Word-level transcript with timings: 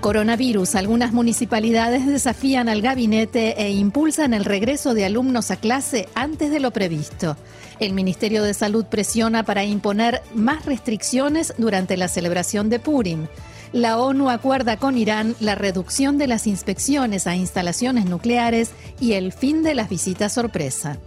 Coronavirus. 0.00 0.76
Algunas 0.76 1.12
municipalidades 1.12 2.06
desafían 2.06 2.70
al 2.70 2.80
gabinete 2.80 3.62
e 3.62 3.70
impulsan 3.70 4.32
el 4.32 4.46
regreso 4.46 4.94
de 4.94 5.04
alumnos 5.04 5.50
a 5.50 5.56
clase 5.56 6.08
antes 6.14 6.50
de 6.50 6.58
lo 6.58 6.70
previsto. 6.70 7.36
El 7.80 7.92
Ministerio 7.92 8.42
de 8.42 8.54
Salud 8.54 8.86
presiona 8.86 9.42
para 9.42 9.64
imponer 9.64 10.22
más 10.34 10.64
restricciones 10.64 11.52
durante 11.58 11.98
la 11.98 12.08
celebración 12.08 12.70
de 12.70 12.78
Purim. 12.78 13.26
La 13.72 13.98
ONU 13.98 14.30
acuerda 14.30 14.78
con 14.78 14.96
Irán 14.96 15.36
la 15.38 15.54
reducción 15.54 16.16
de 16.16 16.26
las 16.26 16.46
inspecciones 16.46 17.26
a 17.26 17.36
instalaciones 17.36 18.06
nucleares 18.06 18.70
y 19.00 19.12
el 19.12 19.32
fin 19.32 19.62
de 19.62 19.74
las 19.74 19.90
visitas 19.90 20.32
sorpresa. 20.32 20.98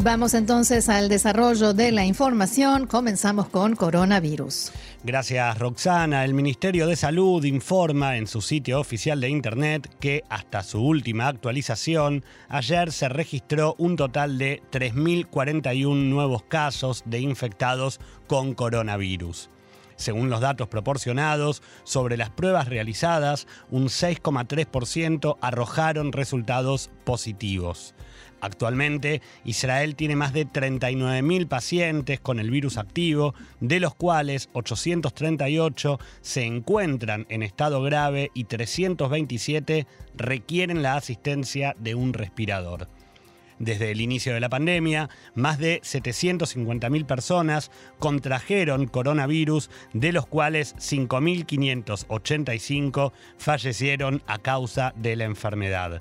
Vamos 0.00 0.34
entonces 0.34 0.88
al 0.88 1.08
desarrollo 1.08 1.74
de 1.74 1.90
la 1.90 2.04
información. 2.06 2.86
Comenzamos 2.86 3.48
con 3.48 3.74
coronavirus. 3.74 4.70
Gracias 5.02 5.58
Roxana. 5.58 6.24
El 6.24 6.34
Ministerio 6.34 6.86
de 6.86 6.94
Salud 6.94 7.42
informa 7.42 8.16
en 8.16 8.28
su 8.28 8.40
sitio 8.40 8.78
oficial 8.78 9.20
de 9.20 9.28
Internet 9.28 9.90
que 9.98 10.22
hasta 10.28 10.62
su 10.62 10.80
última 10.80 11.26
actualización, 11.26 12.24
ayer 12.48 12.92
se 12.92 13.08
registró 13.08 13.74
un 13.76 13.96
total 13.96 14.38
de 14.38 14.62
3.041 14.70 15.96
nuevos 16.08 16.44
casos 16.44 17.02
de 17.04 17.18
infectados 17.18 17.98
con 18.28 18.54
coronavirus. 18.54 19.50
Según 19.96 20.30
los 20.30 20.40
datos 20.40 20.68
proporcionados, 20.68 21.60
sobre 21.82 22.16
las 22.16 22.30
pruebas 22.30 22.68
realizadas, 22.68 23.48
un 23.68 23.86
6,3% 23.86 25.38
arrojaron 25.40 26.12
resultados 26.12 26.88
positivos. 27.04 27.96
Actualmente, 28.40 29.20
Israel 29.44 29.96
tiene 29.96 30.16
más 30.16 30.32
de 30.32 30.46
39.000 30.46 31.48
pacientes 31.48 32.20
con 32.20 32.38
el 32.38 32.50
virus 32.50 32.76
activo, 32.76 33.34
de 33.60 33.80
los 33.80 33.94
cuales 33.94 34.48
838 34.52 35.98
se 36.20 36.44
encuentran 36.44 37.26
en 37.28 37.42
estado 37.42 37.82
grave 37.82 38.30
y 38.34 38.44
327 38.44 39.86
requieren 40.14 40.82
la 40.82 40.94
asistencia 40.94 41.74
de 41.78 41.94
un 41.94 42.12
respirador. 42.12 42.88
Desde 43.58 43.90
el 43.90 44.00
inicio 44.00 44.34
de 44.34 44.40
la 44.40 44.48
pandemia, 44.48 45.10
más 45.34 45.58
de 45.58 45.80
750.000 45.80 47.06
personas 47.06 47.72
contrajeron 47.98 48.86
coronavirus, 48.86 49.68
de 49.92 50.12
los 50.12 50.26
cuales 50.26 50.76
5.585 50.76 53.10
fallecieron 53.36 54.22
a 54.28 54.38
causa 54.38 54.94
de 54.96 55.16
la 55.16 55.24
enfermedad. 55.24 56.00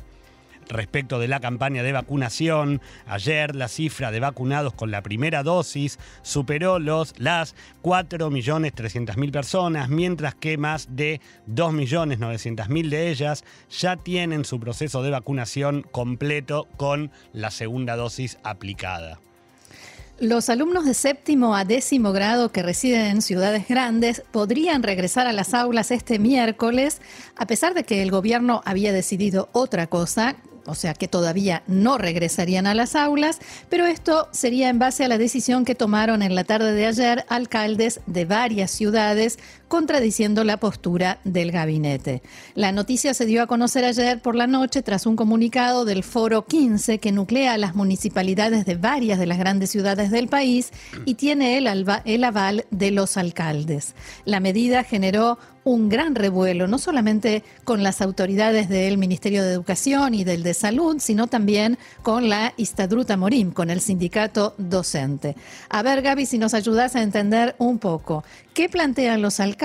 Respecto 0.70 1.20
de 1.20 1.28
la 1.28 1.40
campaña 1.40 1.82
de 1.82 1.94
vacunación, 1.94 2.82
ayer 3.06 3.56
la 3.56 3.68
cifra 3.68 4.12
de 4.12 4.20
vacunados 4.20 4.74
con 4.74 4.92
la 4.92 5.02
primera 5.02 5.44
dosis 5.44 5.98
superó 6.24 6.80
los, 6.80 7.14
las 7.18 7.56
4.300.000 7.84 9.32
personas, 9.32 9.90
mientras 9.90 10.36
que 10.36 10.58
más 10.58 10.96
de 10.96 11.22
2.900.000 11.50 12.90
de 12.90 13.10
ellas 13.10 13.46
ya 13.70 13.96
tienen 13.96 14.44
su 14.44 14.60
proceso 14.60 15.04
de 15.04 15.12
vacunación 15.12 15.84
completo 15.84 16.68
con 16.76 17.12
la 17.32 17.52
segunda 17.52 17.96
dosis 17.96 18.38
aplicada. 18.44 19.20
Los 20.20 20.50
alumnos 20.50 20.86
de 20.86 20.96
séptimo 20.96 21.56
a 21.56 21.64
décimo 21.64 22.12
grado 22.12 22.52
que 22.52 22.64
residen 22.64 23.06
en 23.06 23.22
ciudades 23.22 23.68
grandes 23.68 24.24
podrían 24.32 24.82
regresar 24.82 25.28
a 25.28 25.32
las 25.32 25.54
aulas 25.54 25.92
este 25.92 26.18
miércoles, 26.18 27.02
a 27.36 27.46
pesar 27.46 27.76
de 27.76 27.84
que 27.84 28.02
el 28.02 28.10
gobierno 28.10 28.64
había 28.66 28.92
decidido 28.92 29.48
otra 29.52 29.86
cosa, 29.86 30.36
o 30.68 30.76
sea 30.76 30.94
que 30.94 31.08
todavía 31.08 31.64
no 31.68 31.98
regresarían 31.98 32.68
a 32.68 32.76
las 32.76 32.96
aulas, 32.96 33.40
pero 33.70 33.86
esto 33.86 34.28
sería 34.32 34.70
en 34.70 34.80
base 34.80 35.06
a 35.06 35.08
la 35.08 35.18
decisión 35.18 35.66
que 35.66 35.76
tomaron 35.76 36.22
en 36.22 36.36
la 36.36 36.44
tarde 36.44 36.74
de 36.74 36.86
ayer 36.86 37.26
alcaldes 37.30 38.02
de 38.06 38.26
varias 38.26 38.72
ciudades 38.72 39.40
contradiciendo 39.68 40.44
la 40.44 40.58
postura 40.58 41.20
del 41.24 41.52
gabinete. 41.52 42.22
La 42.56 42.72
noticia 42.72 43.14
se 43.14 43.26
dio 43.26 43.44
a 43.44 43.48
conocer 43.48 43.86
ayer 43.86 44.22
por 44.22 44.36
la 44.36 44.48
noche 44.48 44.82
tras 44.82 45.06
un 45.06 45.16
comunicado 45.16 45.86
del 45.86 46.04
Foro 46.04 46.46
15 46.46 47.00
que 47.00 47.12
nuclea 47.12 47.54
a 47.54 47.58
las 47.58 47.76
municipalidades 47.76 48.66
de 48.66 48.76
varias 48.76 49.20
de 49.20 49.26
las 49.26 49.38
grandes 49.38 49.70
ciudades 49.70 50.12
del 50.12 50.28
país 50.28 50.72
y 51.06 51.16
tiene 51.16 51.58
el, 51.58 51.68
el 52.06 52.24
aval 52.24 52.66
de 52.72 52.92
los 52.92 53.18
alcaldes. 53.18 53.94
La 54.26 54.40
medida 54.40 54.84
generó 54.84 55.38
un 55.68 55.90
gran 55.90 56.16
revuelo, 56.16 56.66
no 56.68 56.78
solamente 56.78 57.44
con 57.66 57.84
las 57.84 58.02
autoridades 58.02 58.70
del 58.70 58.98
Ministerio 58.98 59.44
de 59.44 59.52
Educación 59.52 60.14
y 60.14 60.24
del 60.24 60.42
de 60.42 60.54
Salud, 60.54 60.96
sino 61.00 61.28
también 61.28 61.78
con 62.04 62.30
la 62.30 62.54
Istadruta 62.56 63.18
Morim, 63.18 63.52
con 63.52 63.70
el 63.70 63.82
sindicato 63.82 64.56
docente. 64.58 65.36
A 65.70 65.84
ver, 65.84 66.02
Gaby, 66.02 66.26
si 66.26 66.38
nos 66.38 66.54
ayudas 66.54 66.96
a 66.96 67.02
entender 67.02 67.54
un 67.58 67.80
poco. 67.80 68.24
¿Qué 68.54 68.70
plantean 68.70 69.22
los 69.22 69.42
alcaldes 69.42 69.57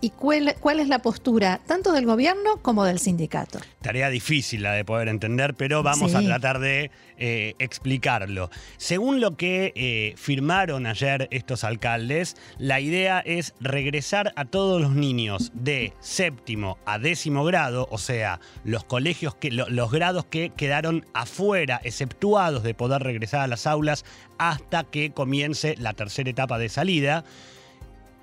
y 0.00 0.10
cuál, 0.10 0.80
es 0.80 0.88
la 0.88 1.00
postura 1.00 1.60
tanto 1.66 1.92
del 1.92 2.04
gobierno 2.04 2.58
como 2.62 2.84
del 2.84 2.98
sindicato? 2.98 3.58
Tarea 3.80 4.10
difícil 4.10 4.62
la 4.62 4.72
de 4.72 4.84
poder 4.84 5.08
entender, 5.08 5.54
pero 5.54 5.82
vamos 5.82 6.14
a 6.14 6.22
tratar 6.22 6.58
de 6.58 6.90
eh, 7.16 7.54
explicarlo. 7.58 8.50
Según 8.76 9.20
lo 9.20 9.36
que 9.36 9.72
eh, 9.74 10.14
firmaron 10.16 10.86
ayer 10.86 11.28
estos 11.30 11.64
alcaldes, 11.64 12.36
la 12.58 12.80
idea 12.80 13.20
es 13.20 13.54
regresar 13.60 14.32
a 14.36 14.44
todos 14.44 14.80
los 14.80 14.92
niños 14.92 15.52
de 15.54 15.94
séptimo 16.00 16.78
a 16.84 16.98
décimo 16.98 17.44
grado, 17.44 17.88
o 17.90 17.98
sea, 17.98 18.40
los 18.64 18.84
colegios 18.84 19.34
que 19.34 19.50
los 19.50 19.90
grados 19.90 20.26
que 20.26 20.50
quedaron 20.50 21.06
afuera, 21.14 21.80
exceptuados 21.82 22.62
de 22.62 22.74
poder 22.74 23.02
regresar 23.02 23.40
a 23.40 23.46
las 23.46 23.66
aulas 23.66 24.04
hasta 24.38 24.84
que 24.84 25.12
comience 25.12 25.76
la 25.78 25.94
tercera 25.94 26.30
etapa 26.30 26.58
de 26.58 26.68
salida 26.68 27.24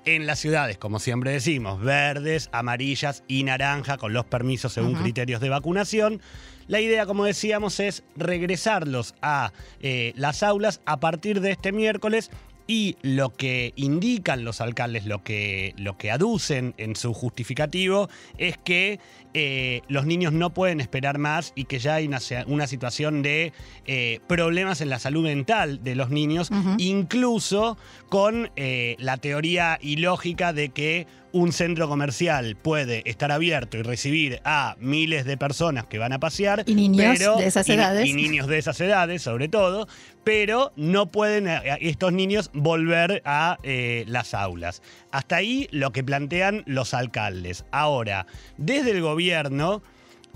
en 0.04 0.26
las 0.26 0.38
ciudades, 0.38 0.78
como 0.78 0.98
siempre 0.98 1.32
decimos, 1.32 1.80
verdes, 1.80 2.48
amarillas 2.52 3.24
y 3.28 3.44
naranja, 3.44 3.98
con 3.98 4.12
los 4.12 4.24
permisos 4.24 4.72
según 4.72 4.94
criterios 4.94 5.40
de 5.40 5.48
vacunación. 5.48 6.20
La 6.66 6.80
idea, 6.80 7.06
como 7.06 7.24
decíamos, 7.24 7.80
es 7.80 8.04
regresarlos 8.16 9.14
a 9.22 9.52
eh, 9.80 10.12
las 10.16 10.42
aulas 10.42 10.80
a 10.84 11.00
partir 11.00 11.40
de 11.40 11.52
este 11.52 11.72
miércoles 11.72 12.30
y 12.70 12.98
lo 13.00 13.30
que 13.30 13.72
indican 13.76 14.44
los 14.44 14.60
alcaldes, 14.60 15.06
lo 15.06 15.24
que, 15.24 15.74
lo 15.78 15.96
que 15.96 16.10
aducen 16.10 16.74
en 16.76 16.96
su 16.96 17.14
justificativo, 17.14 18.10
es 18.36 18.58
que 18.58 19.00
eh, 19.32 19.80
los 19.88 20.04
niños 20.04 20.34
no 20.34 20.50
pueden 20.50 20.80
esperar 20.80 21.16
más 21.16 21.52
y 21.54 21.64
que 21.64 21.78
ya 21.78 21.94
hay 21.94 22.06
una, 22.46 22.66
situación 22.66 23.22
de 23.22 23.54
eh, 23.86 24.20
problemas 24.26 24.82
en 24.82 24.90
la 24.90 24.98
salud 24.98 25.24
mental 25.24 25.82
de 25.82 25.94
los 25.94 26.10
niños, 26.10 26.50
incluso 26.76 27.78
con 28.10 28.50
eh, 28.56 28.96
la 28.98 29.16
teoría 29.16 29.78
ilógica 29.80 30.52
de 30.52 30.68
que 30.68 31.06
un 31.32 31.52
centro 31.52 31.88
comercial 31.88 32.56
puede 32.56 33.02
estar 33.08 33.30
abierto 33.32 33.76
y 33.76 33.82
recibir 33.82 34.40
a 34.44 34.76
miles 34.80 35.24
de 35.24 35.36
personas 35.36 35.86
que 35.86 35.98
van 35.98 36.12
a 36.12 36.20
pasear. 36.20 36.64
Y 36.66 36.74
niños 36.74 37.18
de 37.18 37.46
esas 37.46 37.68
edades. 37.68 38.06
Y, 38.06 38.12
niños 38.14 38.46
de 38.46 38.58
esas 38.58 38.80
edades, 38.80 39.22
sobre 39.22 39.48
todo, 39.48 39.88
pero 40.24 40.72
no 40.76 41.10
pueden 41.10 41.48
eh, 41.48 41.60
estos 41.80 42.12
niños 42.12 42.50
volver 42.52 43.22
a 43.24 43.58
eh, 43.62 44.04
las 44.06 44.34
aulas. 44.34 44.82
Hasta 45.10 45.36
ahí 45.36 45.68
lo 45.70 45.92
que 45.92 46.04
plantean 46.04 46.62
los 46.66 46.94
alcaldes. 46.94 47.64
Ahora, 47.70 48.26
desde 48.56 48.92
el 48.92 49.02
gobierno 49.02 49.82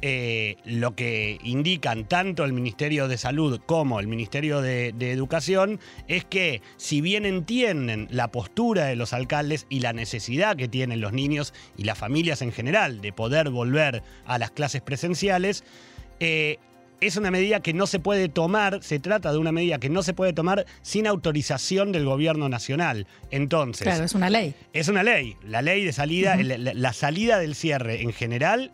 eh, 0.05 0.57
lo 0.65 0.97
que 0.97 1.39
indican 1.45 2.09
tanto 2.09 2.45
el 2.45 2.53
Ministerio 2.53 3.07
de 3.07 3.17
Salud 3.17 3.61
como 3.65 4.01
el 4.01 4.09
Ministerio 4.09 4.61
de, 4.61 4.89
Educación 5.13 5.79
es 6.09 6.25
que 6.25 6.61
si 6.77 7.01
bien 7.01 7.25
entienden 7.25 8.09
la 8.11 8.33
postura 8.33 8.87
de 8.87 8.97
los 8.97 9.13
alcaldes 9.13 9.67
y 9.69 9.79
la 9.79 9.93
necesidad 9.93 10.57
que 10.57 10.67
tienen 10.67 11.01
los 11.01 11.13
niños 11.13 11.55
y 11.77 11.85
las 11.85 11.99
familias 11.99 12.43
en 12.43 12.51
general 12.51 13.01
de 13.01 13.13
poder 13.13 13.51
volver 13.51 14.03
a 14.27 14.39
las 14.39 14.51
clases 14.51 14.83
presenciales, 14.83 15.63
eh, 16.19 16.59
es 17.01 17.17
una 17.17 17.31
medida 17.31 17.61
que 17.61 17.73
no 17.73 17.87
se 17.87 18.01
puede 18.01 18.29
tomar, 18.29 18.83
se 18.83 18.99
trata 18.99 19.31
de 19.31 19.39
una 19.39 19.53
medida 19.53 19.79
que 19.79 19.89
no 19.89 20.03
se 20.03 20.15
puede 20.15 20.33
tomar 20.33 20.67
sin 20.83 21.07
autorización 21.07 21.93
del 21.93 22.07
gobierno 22.07 22.49
nacional. 22.49 23.07
Entonces. 23.31 23.87
Claro, 23.87 24.05
es 24.05 24.15
una 24.15 24.31
ley. 24.31 24.55
Es 24.73 24.89
una 24.89 25.05
ley. 25.05 25.37
La 25.45 25.63
ley 25.63 25.85
de 25.85 25.93
salida, 25.93 26.37
la, 26.37 26.93
salida 26.93 27.39
del 27.39 27.55
cierre 27.55 28.03
en 28.03 28.13
general 28.13 28.73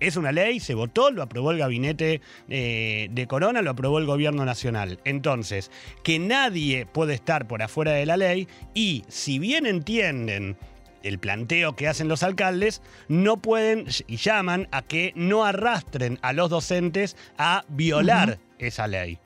es 0.00 0.16
una 0.16 0.32
ley, 0.32 0.60
se 0.60 0.74
votó, 0.74 1.10
lo 1.10 1.22
aprobó 1.22 1.50
el 1.50 1.58
gabinete 1.58 2.20
eh, 2.48 3.08
de 3.10 3.26
Corona, 3.26 3.62
lo 3.62 3.70
aprobó 3.70 3.98
el 3.98 4.06
gobierno 4.06 4.44
nacional. 4.44 5.00
Entonces, 5.04 5.70
que 6.02 6.18
nadie 6.18 6.86
puede 6.86 7.14
estar 7.14 7.46
por 7.46 7.62
afuera 7.62 7.92
de 7.92 8.06
la 8.06 8.16
ley 8.16 8.48
y 8.74 9.04
si 9.08 9.38
bien 9.38 9.66
entienden 9.66 10.56
el 11.02 11.18
planteo 11.18 11.76
que 11.76 11.88
hacen 11.88 12.08
los 12.08 12.22
alcaldes, 12.22 12.82
no 13.08 13.36
pueden 13.36 13.86
y 14.06 14.16
llaman 14.16 14.68
a 14.72 14.82
que 14.82 15.12
no 15.14 15.44
arrastren 15.44 16.18
a 16.22 16.32
los 16.32 16.50
docentes 16.50 17.16
a 17.38 17.64
violar 17.68 18.38
esa 18.58 18.86
ley. 18.88 19.18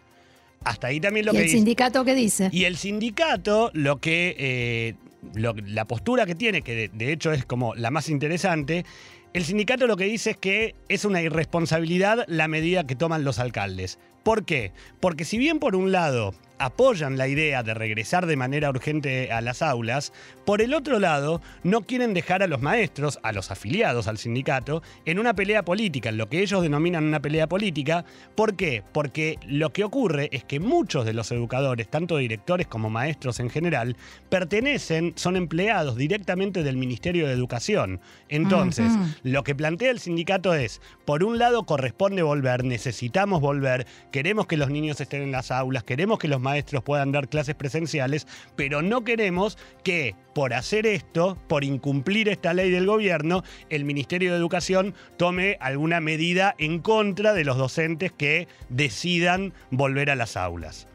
Hasta 0.65 0.89
ahí 0.89 1.01
también 1.01 1.25
lo 1.25 1.33
¿Y 1.33 1.37
que 1.37 1.43
el 1.45 1.49
sindicato 1.49 2.05
qué 2.05 2.15
dice? 2.15 2.51
Y 2.53 2.65
el 2.65 2.77
sindicato 2.77 3.71
lo 3.75 4.01
que... 4.01 4.37
Eh, 4.39 4.95
la 5.35 5.85
postura 5.85 6.25
que 6.25 6.35
tiene, 6.35 6.63
que 6.63 6.89
de 6.89 7.13
hecho 7.13 7.31
es 7.31 7.45
como 7.45 7.75
la 7.75 7.91
más 7.91 8.09
interesante, 8.09 8.87
el 9.33 9.45
sindicato 9.45 9.87
lo 9.87 9.97
que 9.97 10.05
dice 10.05 10.31
es 10.31 10.37
que 10.37 10.75
es 10.89 11.05
una 11.05 11.23
irresponsabilidad 11.23 12.25
la 12.27 12.49
medida 12.49 12.87
que 12.87 12.97
toman 12.97 13.23
los 13.23 13.39
alcaldes. 13.39 13.99
¿Por 14.23 14.45
qué? 14.45 14.73
Porque 15.01 15.25
si 15.25 15.39
bien 15.39 15.59
por 15.59 15.77
un 15.77 15.93
lado 15.93 16.35
apoyan 16.61 17.17
la 17.17 17.27
idea 17.27 17.63
de 17.63 17.73
regresar 17.73 18.27
de 18.27 18.37
manera 18.37 18.69
urgente 18.69 19.33
a 19.33 19.41
las 19.41 19.63
aulas, 19.63 20.13
por 20.45 20.61
el 20.61 20.75
otro 20.75 20.99
lado 20.99 21.41
no 21.63 21.81
quieren 21.83 22.13
dejar 22.13 22.43
a 22.43 22.47
los 22.47 22.61
maestros, 22.61 23.19
a 23.23 23.33
los 23.33 23.51
afiliados 23.51 24.09
al 24.09 24.19
sindicato, 24.19 24.83
en 25.07 25.19
una 25.19 25.35
pelea 25.35 25.65
política, 25.65 26.11
en 26.11 26.19
lo 26.19 26.29
que 26.29 26.43
ellos 26.43 26.61
denominan 26.61 27.05
una 27.05 27.21
pelea 27.21 27.49
política. 27.49 28.05
¿Por 28.35 28.57
qué? 28.57 28.83
Porque 28.93 29.39
lo 29.47 29.73
que 29.73 29.85
ocurre 29.85 30.29
es 30.33 30.45
que 30.45 30.61
muchos 30.61 31.07
de 31.07 31.15
los 31.15 31.33
educadores, 31.33 31.89
tanto 31.89 32.19
directores 32.19 32.67
como 32.67 32.91
maestros 32.91 33.41
en 33.41 33.49
general, 33.49 33.97
pertenecen, 34.29 35.15
son 35.17 35.37
empleados 35.37 35.97
directamente 35.97 36.63
del 36.63 36.77
Ministerio 36.77 37.27
de 37.27 37.33
Educación. 37.33 38.01
Entonces, 38.29 38.93
lo 39.23 39.45
que 39.45 39.55
plantea 39.55 39.91
el 39.91 39.99
sindicato 39.99 40.53
es, 40.53 40.83
por 41.07 41.25
un 41.25 41.39
lado 41.39 41.65
corresponde 41.65 42.23
volver, 42.23 42.65
necesitamos 42.65 43.41
volver, 43.41 43.87
queremos 44.11 44.47
que 44.47 44.57
los 44.57 44.71
niños 44.71 45.01
estén 45.01 45.23
en 45.23 45.33
las 45.33 45.51
aulas, 45.51 45.85
queremos 45.85 46.19
que 46.19 46.29
los 46.29 46.41
maestros 46.41 46.83
puedan 46.83 47.13
dar 47.13 47.29
clases 47.29 47.55
presenciales, 47.55 48.27
pero 48.57 48.83
no 48.83 49.05
queremos 49.05 49.59
que 49.83 50.15
por 50.35 50.55
hacer 50.55 50.87
esto, 50.87 51.37
por 51.49 51.65
incumplir 51.65 52.29
esta 52.29 52.55
ley 52.55 52.71
del 52.71 52.87
gobierno, 52.87 53.43
el 53.69 53.85
Ministerio 53.85 54.33
de 54.33 54.39
Educación 54.39 54.95
tome 55.17 55.57
alguna 55.61 56.01
medida 56.01 56.55
en 56.59 56.81
contra 56.81 57.35
de 57.35 57.45
los 57.45 57.57
docentes 57.57 58.13
que 58.13 58.49
decidan 58.69 59.53
volver 59.71 60.11
a 60.11 60.17
las 60.17 60.37
aulas. 60.37 60.87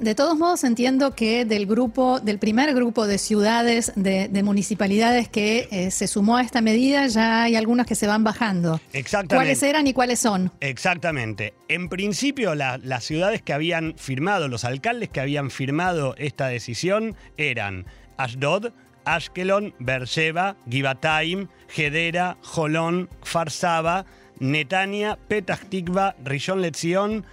De 0.00 0.14
todos 0.14 0.38
modos, 0.38 0.64
entiendo 0.64 1.14
que 1.14 1.44
del 1.44 1.66
grupo, 1.66 2.20
del 2.20 2.38
primer 2.38 2.74
grupo 2.74 3.06
de 3.06 3.18
ciudades, 3.18 3.92
de, 3.96 4.42
municipalidades 4.42 5.28
que 5.28 5.68
eh, 5.70 5.90
se 5.90 6.06
sumó 6.06 6.38
a 6.38 6.42
esta 6.42 6.62
medida, 6.62 7.06
ya 7.06 7.42
hay 7.42 7.54
algunas 7.54 7.86
que 7.86 7.94
se 7.94 8.06
van 8.06 8.24
bajando. 8.24 8.80
Exactamente. 8.94 9.36
¿Cuáles 9.36 9.62
eran 9.62 9.86
y 9.86 9.92
cuáles 9.92 10.18
son? 10.18 10.52
Exactamente. 10.60 11.52
En 11.68 11.90
principio, 11.90 12.54
las 12.54 13.04
ciudades 13.04 13.42
que 13.42 13.52
habían 13.52 13.94
firmado, 13.98 14.48
los 14.48 14.64
alcaldes 14.64 15.10
que 15.10 15.20
habían 15.20 15.50
firmado 15.50 16.14
esta 16.16 16.48
decisión 16.48 17.14
eran 17.36 17.84
Ashdod, 18.16 18.72
Ashkelon, 19.04 19.74
Beersheba, 19.80 20.56
Givatayim, 20.66 21.48
Gedera, 21.68 22.38
Jolón, 22.40 23.10
Farsaba, 23.22 24.06
Netania, 24.38 25.18
Petah 25.28 25.58
Tikva, 25.58 26.16
Rishon 26.24 26.62
Lezion, 26.62 27.26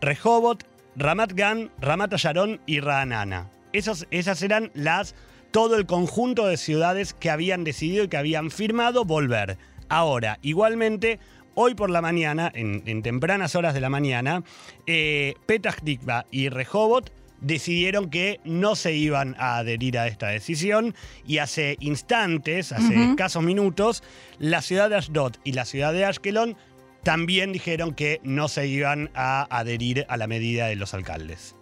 Rehovot, 0.00 0.64
Ramat 0.96 1.32
Gan, 1.32 1.70
Ramat 1.80 2.14
Asharon 2.14 2.60
y 2.66 2.80
Ra'anana. 2.80 3.50
esas 3.72 4.42
eran 4.42 4.70
las 4.74 5.14
todo 5.52 5.76
el 5.76 5.86
conjunto 5.86 6.46
de 6.46 6.56
ciudades 6.56 7.14
que 7.14 7.30
habían 7.30 7.64
decidido 7.64 8.04
y 8.04 8.08
que 8.08 8.16
habían 8.16 8.50
firmado 8.50 9.04
volver. 9.04 9.58
Ahora, 9.88 10.38
igualmente, 10.42 11.20
hoy 11.54 11.74
por 11.74 11.90
la 11.90 12.00
mañana, 12.00 12.50
en, 12.54 13.02
tempranas 13.02 13.54
horas 13.54 13.74
de 13.74 13.80
la 13.80 13.90
mañana, 13.90 14.42
eh, 14.86 15.34
Petah 15.46 15.72
Tikva 15.72 16.26
y 16.30 16.48
Rehovot 16.48 17.12
decidieron 17.42 18.08
que 18.08 18.40
no 18.44 18.76
se 18.76 18.94
iban 18.94 19.36
a 19.38 19.58
adherir 19.58 19.98
a 19.98 20.06
esta 20.06 20.28
decisión 20.28 20.94
y 21.26 21.38
hace 21.38 21.76
instantes, 21.80 22.72
hace 22.72 23.10
escasos 23.10 23.42
minutos, 23.42 24.02
la 24.38 24.62
ciudad 24.62 24.88
de 24.88 24.96
Ashdod 24.96 25.34
y 25.44 25.52
la 25.52 25.64
ciudad 25.64 25.92
de 25.92 26.04
Ashkelon 26.04 26.56
también 27.02 27.52
dijeron 27.52 27.94
que 27.94 28.20
no 28.22 28.48
se 28.48 28.66
iban 28.66 29.10
a 29.14 29.46
adherir 29.56 30.06
a 30.08 30.16
la 30.16 30.26
medida 30.26 30.66
de 30.66 30.76
los 30.76 30.94
alcaldes. 30.94 31.54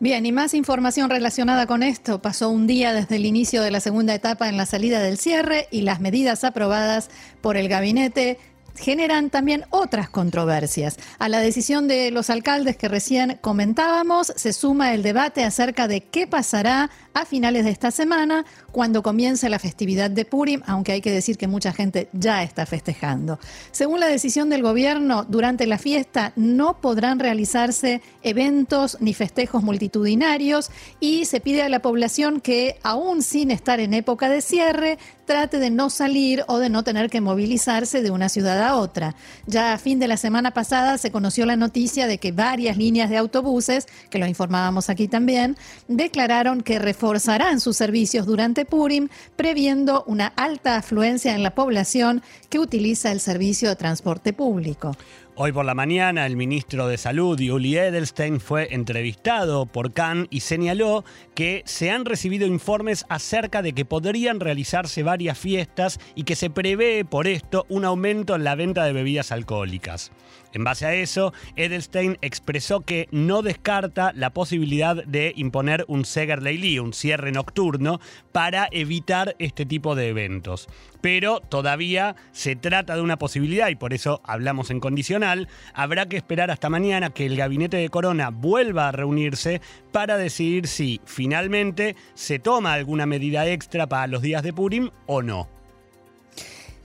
Bien, 0.00 0.24
y 0.24 0.32
más 0.32 0.54
información 0.54 1.10
relacionada 1.10 1.66
con 1.66 1.82
esto. 1.82 2.22
Pasó 2.22 2.48
un 2.48 2.66
día 2.66 2.92
desde 2.92 3.16
el 3.16 3.26
inicio 3.26 3.62
de 3.62 3.70
la 3.70 3.80
segunda 3.80 4.14
etapa 4.14 4.48
en 4.48 4.56
la 4.56 4.66
salida 4.66 5.00
del 5.00 5.18
cierre 5.18 5.68
y 5.70 5.82
las 5.82 6.00
medidas 6.00 6.44
aprobadas 6.44 7.10
por 7.40 7.56
el 7.56 7.68
gabinete 7.68 8.38
generan 8.78 9.30
también 9.30 9.64
otras 9.70 10.08
controversias. 10.08 10.96
A 11.18 11.28
la 11.28 11.40
decisión 11.40 11.88
de 11.88 12.10
los 12.10 12.30
alcaldes 12.30 12.76
que 12.76 12.88
recién 12.88 13.38
comentábamos 13.40 14.32
se 14.36 14.52
suma 14.52 14.94
el 14.94 15.02
debate 15.02 15.44
acerca 15.44 15.88
de 15.88 16.02
qué 16.02 16.26
pasará 16.26 16.90
a 17.18 17.26
finales 17.26 17.64
de 17.64 17.70
esta 17.70 17.90
semana 17.90 18.44
cuando 18.70 19.02
comience 19.02 19.48
la 19.48 19.58
festividad 19.58 20.10
de 20.10 20.24
Purim, 20.24 20.62
aunque 20.66 20.92
hay 20.92 21.00
que 21.00 21.10
decir 21.10 21.36
que 21.36 21.48
mucha 21.48 21.72
gente 21.72 22.08
ya 22.12 22.42
está 22.42 22.64
festejando. 22.64 23.38
Según 23.72 24.00
la 24.00 24.06
decisión 24.06 24.48
del 24.50 24.62
gobierno, 24.62 25.24
durante 25.24 25.66
la 25.66 25.78
fiesta 25.78 26.32
no 26.36 26.80
podrán 26.80 27.18
realizarse 27.18 28.02
eventos 28.22 28.98
ni 29.00 29.14
festejos 29.14 29.62
multitudinarios 29.62 30.70
y 31.00 31.24
se 31.24 31.40
pide 31.40 31.62
a 31.62 31.68
la 31.68 31.80
población 31.80 32.40
que, 32.40 32.78
aún 32.82 33.22
sin 33.22 33.50
estar 33.50 33.80
en 33.80 33.94
época 33.94 34.28
de 34.28 34.40
cierre, 34.40 34.98
trate 35.28 35.58
de 35.58 35.70
no 35.70 35.90
salir 35.90 36.42
o 36.48 36.58
de 36.58 36.70
no 36.70 36.82
tener 36.82 37.10
que 37.10 37.20
movilizarse 37.20 38.00
de 38.00 38.10
una 38.10 38.30
ciudad 38.30 38.62
a 38.62 38.76
otra. 38.76 39.14
Ya 39.46 39.74
a 39.74 39.78
fin 39.78 39.98
de 39.98 40.08
la 40.08 40.16
semana 40.16 40.52
pasada 40.52 40.96
se 40.96 41.12
conoció 41.12 41.44
la 41.44 41.56
noticia 41.56 42.06
de 42.06 42.16
que 42.16 42.32
varias 42.32 42.78
líneas 42.78 43.10
de 43.10 43.18
autobuses, 43.18 43.86
que 44.08 44.18
lo 44.18 44.26
informábamos 44.26 44.88
aquí 44.88 45.06
también, 45.06 45.56
declararon 45.86 46.62
que 46.62 46.78
reforzarán 47.08 47.58
sus 47.58 47.74
servicios 47.74 48.26
durante 48.26 48.66
Purim, 48.66 49.08
previendo 49.34 50.04
una 50.06 50.26
alta 50.26 50.76
afluencia 50.76 51.34
en 51.34 51.42
la 51.42 51.54
población 51.54 52.22
que 52.50 52.58
utiliza 52.58 53.10
el 53.12 53.20
servicio 53.20 53.70
de 53.70 53.76
transporte 53.76 54.34
público. 54.34 54.94
Hoy 55.40 55.52
por 55.52 55.64
la 55.64 55.74
mañana 55.76 56.26
el 56.26 56.34
ministro 56.34 56.88
de 56.88 56.98
Salud, 56.98 57.38
Yuli 57.38 57.76
Edelstein, 57.76 58.40
fue 58.40 58.74
entrevistado 58.74 59.66
por 59.66 59.92
Cannes 59.92 60.26
y 60.30 60.40
señaló 60.40 61.04
que 61.36 61.62
se 61.64 61.92
han 61.92 62.06
recibido 62.06 62.44
informes 62.44 63.06
acerca 63.08 63.62
de 63.62 63.72
que 63.72 63.84
podrían 63.84 64.40
realizarse 64.40 65.04
varias 65.04 65.38
fiestas 65.38 66.00
y 66.16 66.24
que 66.24 66.34
se 66.34 66.50
prevé 66.50 67.04
por 67.04 67.28
esto 67.28 67.66
un 67.68 67.84
aumento 67.84 68.34
en 68.34 68.42
la 68.42 68.56
venta 68.56 68.84
de 68.84 68.92
bebidas 68.92 69.30
alcohólicas. 69.30 70.10
En 70.54 70.64
base 70.64 70.86
a 70.86 70.94
eso, 70.94 71.32
Edelstein 71.54 72.18
expresó 72.20 72.80
que 72.80 73.06
no 73.12 73.42
descarta 73.42 74.12
la 74.16 74.30
posibilidad 74.30 75.04
de 75.04 75.34
imponer 75.36 75.84
un 75.86 76.04
Seger 76.04 76.42
Leili, 76.42 76.80
un 76.80 76.92
cierre 76.92 77.30
nocturno, 77.30 78.00
para 78.32 78.66
evitar 78.72 79.36
este 79.38 79.66
tipo 79.66 79.94
de 79.94 80.08
eventos. 80.08 80.66
Pero 81.00 81.40
todavía 81.40 82.16
se 82.32 82.56
trata 82.56 82.96
de 82.96 83.02
una 83.02 83.18
posibilidad 83.18 83.68
y 83.68 83.76
por 83.76 83.94
eso 83.94 84.20
hablamos 84.24 84.70
en 84.70 84.80
condicional. 84.80 85.48
Habrá 85.74 86.06
que 86.06 86.16
esperar 86.16 86.50
hasta 86.50 86.70
mañana 86.70 87.10
que 87.10 87.26
el 87.26 87.36
gabinete 87.36 87.76
de 87.76 87.88
Corona 87.88 88.30
vuelva 88.30 88.88
a 88.88 88.92
reunirse 88.92 89.60
para 89.92 90.16
decidir 90.16 90.66
si 90.66 91.00
finalmente 91.04 91.96
se 92.14 92.38
toma 92.38 92.72
alguna 92.72 93.06
medida 93.06 93.46
extra 93.46 93.86
para 93.86 94.06
los 94.06 94.22
días 94.22 94.42
de 94.42 94.52
Purim 94.52 94.90
o 95.06 95.22
no. 95.22 95.48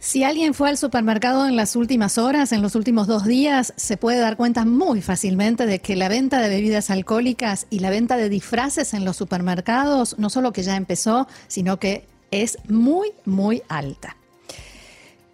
Si 0.04 0.26
alguien 0.26 0.54
fue 0.54 0.68
al 0.68 0.78
supermercado 0.78 1.48
en 1.48 1.56
las 1.56 1.78
últimas 1.78 2.18
horas, 2.18 2.52
en 2.52 2.62
los 2.62 2.76
últimos 2.76 3.08
dos 3.08 3.24
días, 3.24 3.74
se 3.78 3.96
puede 3.96 4.20
dar 4.20 4.36
cuenta 4.36 4.66
muy 4.66 5.02
fácilmente 5.02 5.66
de 5.66 5.80
que 5.80 5.96
la 5.96 6.10
venta 6.10 6.42
de 6.42 6.50
bebidas 6.50 6.90
alcohólicas 6.90 7.68
y 7.70 7.80
la 7.80 7.90
venta 7.90 8.18
de 8.18 8.28
disfraces 8.28 8.94
en 8.94 9.06
los 9.06 9.16
supermercados 9.16 10.20
no 10.20 10.30
solo 10.30 10.52
que 10.52 10.62
ya 10.62 10.76
empezó, 10.76 11.26
sino 11.48 11.80
que 11.80 12.06
es 12.34 12.58
muy, 12.68 13.12
muy 13.26 13.62
alta. 13.70 14.18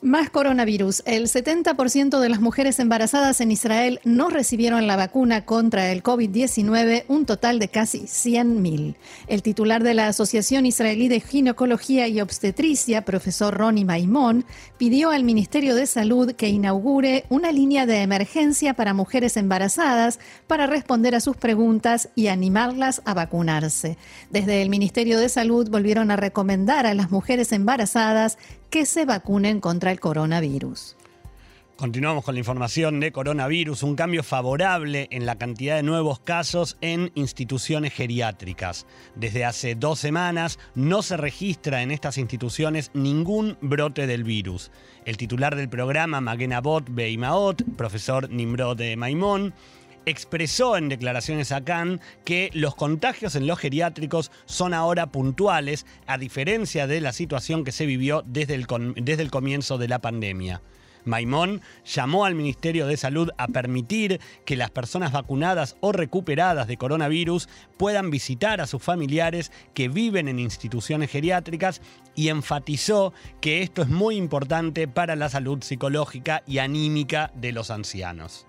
Más 0.02 0.30
coronavirus. 0.30 1.04
El 1.06 1.26
70% 1.26 2.22
de 2.22 2.30
las 2.30 2.40
mujeres 2.40 2.80
embarazadas 2.80 3.42
en 3.42 3.52
Israel 3.52 4.00
no 4.06 4.30
recibieron 4.30 4.88
la 4.88 4.96
vacuna 4.96 5.44
contra 5.44 5.92
el 5.92 6.04
COVID-19, 6.04 7.04
un 7.10 7.26
total 7.26 7.60
de 7.60 7.68
casi 7.68 8.04
100.000. 8.04 8.96
El 9.28 9.42
titular 9.42 9.84
de 9.84 9.94
la 9.94 10.08
Asociación 10.08 10.66
Israelí 10.66 11.10
de 11.10 11.20
Ginecología 11.20 12.08
y 12.08 12.22
Obstetricia, 12.22 13.04
profesor 13.04 13.58
Ronnie 13.58 13.84
Maimón, 13.84 14.46
pidió 14.78 15.10
al 15.10 15.26
Ministerio 15.26 15.76
de 15.76 15.86
Salud 15.86 16.32
que 16.32 16.48
inaugure 16.48 17.26
una 17.28 17.52
línea 17.52 17.86
de 17.86 18.02
emergencia 18.02 18.76
para 18.76 18.94
mujeres 18.94 19.36
embarazadas 19.36 20.22
para 20.48 20.66
responder 20.66 21.14
a 21.14 21.20
sus 21.20 21.36
preguntas 21.36 22.08
y 22.16 22.28
animarlas 22.28 23.02
a 23.04 23.14
vacunarse. 23.14 23.98
Desde 24.30 24.62
el 24.62 24.70
Ministerio 24.70 25.20
de 25.20 25.28
Salud 25.28 25.70
volvieron 25.70 26.10
a 26.10 26.16
recomendar 26.16 26.86
a 26.86 26.94
las 26.94 27.12
mujeres 27.12 27.52
embarazadas 27.52 28.38
que 28.70 28.86
se 28.86 29.06
vacunen 29.06 29.60
contra 29.60 29.92
el 29.92 30.00
coronavirus. 30.00 30.96
Continuamos 31.80 32.26
con 32.26 32.36
la 32.36 32.40
información 32.40 33.00
de 33.00 33.14
coronavirus, 33.14 33.84
un 33.84 33.96
cambio 33.96 34.22
favorable 34.22 35.08
en 35.12 35.26
la 35.26 35.38
cantidad 35.38 35.78
de 35.78 35.84
nuevos 35.84 36.20
casos 36.20 36.78
en 36.82 37.10
instituciones 37.16 37.94
geriátricas. 37.94 38.86
Desde 39.16 39.46
hace 39.46 39.76
dos 39.76 39.98
semanas 39.98 40.60
no 40.76 41.02
se 41.02 41.16
registra 41.16 41.82
en 41.82 41.92
estas 41.92 42.18
instituciones 42.18 42.92
ningún 42.94 43.58
brote 43.62 44.08
del 44.08 44.26
virus. 44.26 44.72
El 45.06 45.16
titular 45.16 45.56
del 45.56 45.70
programa, 45.70 46.20
Magenabot 46.20 46.84
Beimaot, 46.90 47.64
profesor 47.78 48.30
Nimrod 48.30 48.76
de 48.76 48.98
Maimón, 48.98 49.54
expresó 50.06 50.78
en 50.78 50.90
declaraciones 50.90 51.52
a 51.52 51.64
Cannes 51.64 52.00
que 52.26 52.50
los 52.54 52.76
contagios 52.76 53.36
en 53.36 53.48
los 53.48 53.60
geriátricos 53.60 54.32
son 54.46 54.74
ahora 54.74 55.12
puntuales, 55.12 55.86
a 56.08 56.18
diferencia 56.18 56.88
de 56.88 57.02
la 57.02 57.14
situación 57.14 57.64
que 57.64 57.72
se 57.72 57.86
vivió 57.86 58.24
desde 58.26 58.56
el, 58.56 58.68
desde 58.96 59.24
el 59.24 59.32
comienzo 59.32 59.78
de 59.78 59.88
la 59.88 60.00
pandemia. 60.00 60.62
Maimón 61.06 61.62
llamó 61.86 62.26
al 62.26 62.36
Ministerio 62.36 62.88
de 62.88 62.98
Salud 62.98 63.30
a 63.38 63.48
permitir 63.48 64.20
que 64.46 64.56
las 64.56 64.70
personas 64.70 65.12
vacunadas 65.12 65.76
o 65.82 65.92
recuperadas 65.92 66.68
de 66.68 66.78
coronavirus 66.78 67.50
puedan 67.78 68.10
visitar 68.10 68.62
a 68.62 68.68
sus 68.68 68.82
familiares 68.82 69.52
que 69.74 69.90
viven 69.90 70.28
en 70.28 70.40
instituciones 70.40 71.10
geriátricas 71.10 71.82
y 72.16 72.30
enfatizó 72.30 73.14
que 73.42 73.62
esto 73.62 73.82
es 73.82 73.90
muy 73.90 74.16
importante 74.16 74.88
para 74.88 75.16
la 75.16 75.30
salud 75.30 75.64
psicológica 75.64 76.44
y 76.46 76.60
anímica 76.60 77.32
de 77.36 77.54
los 77.54 77.72
ancianos. 77.72 78.46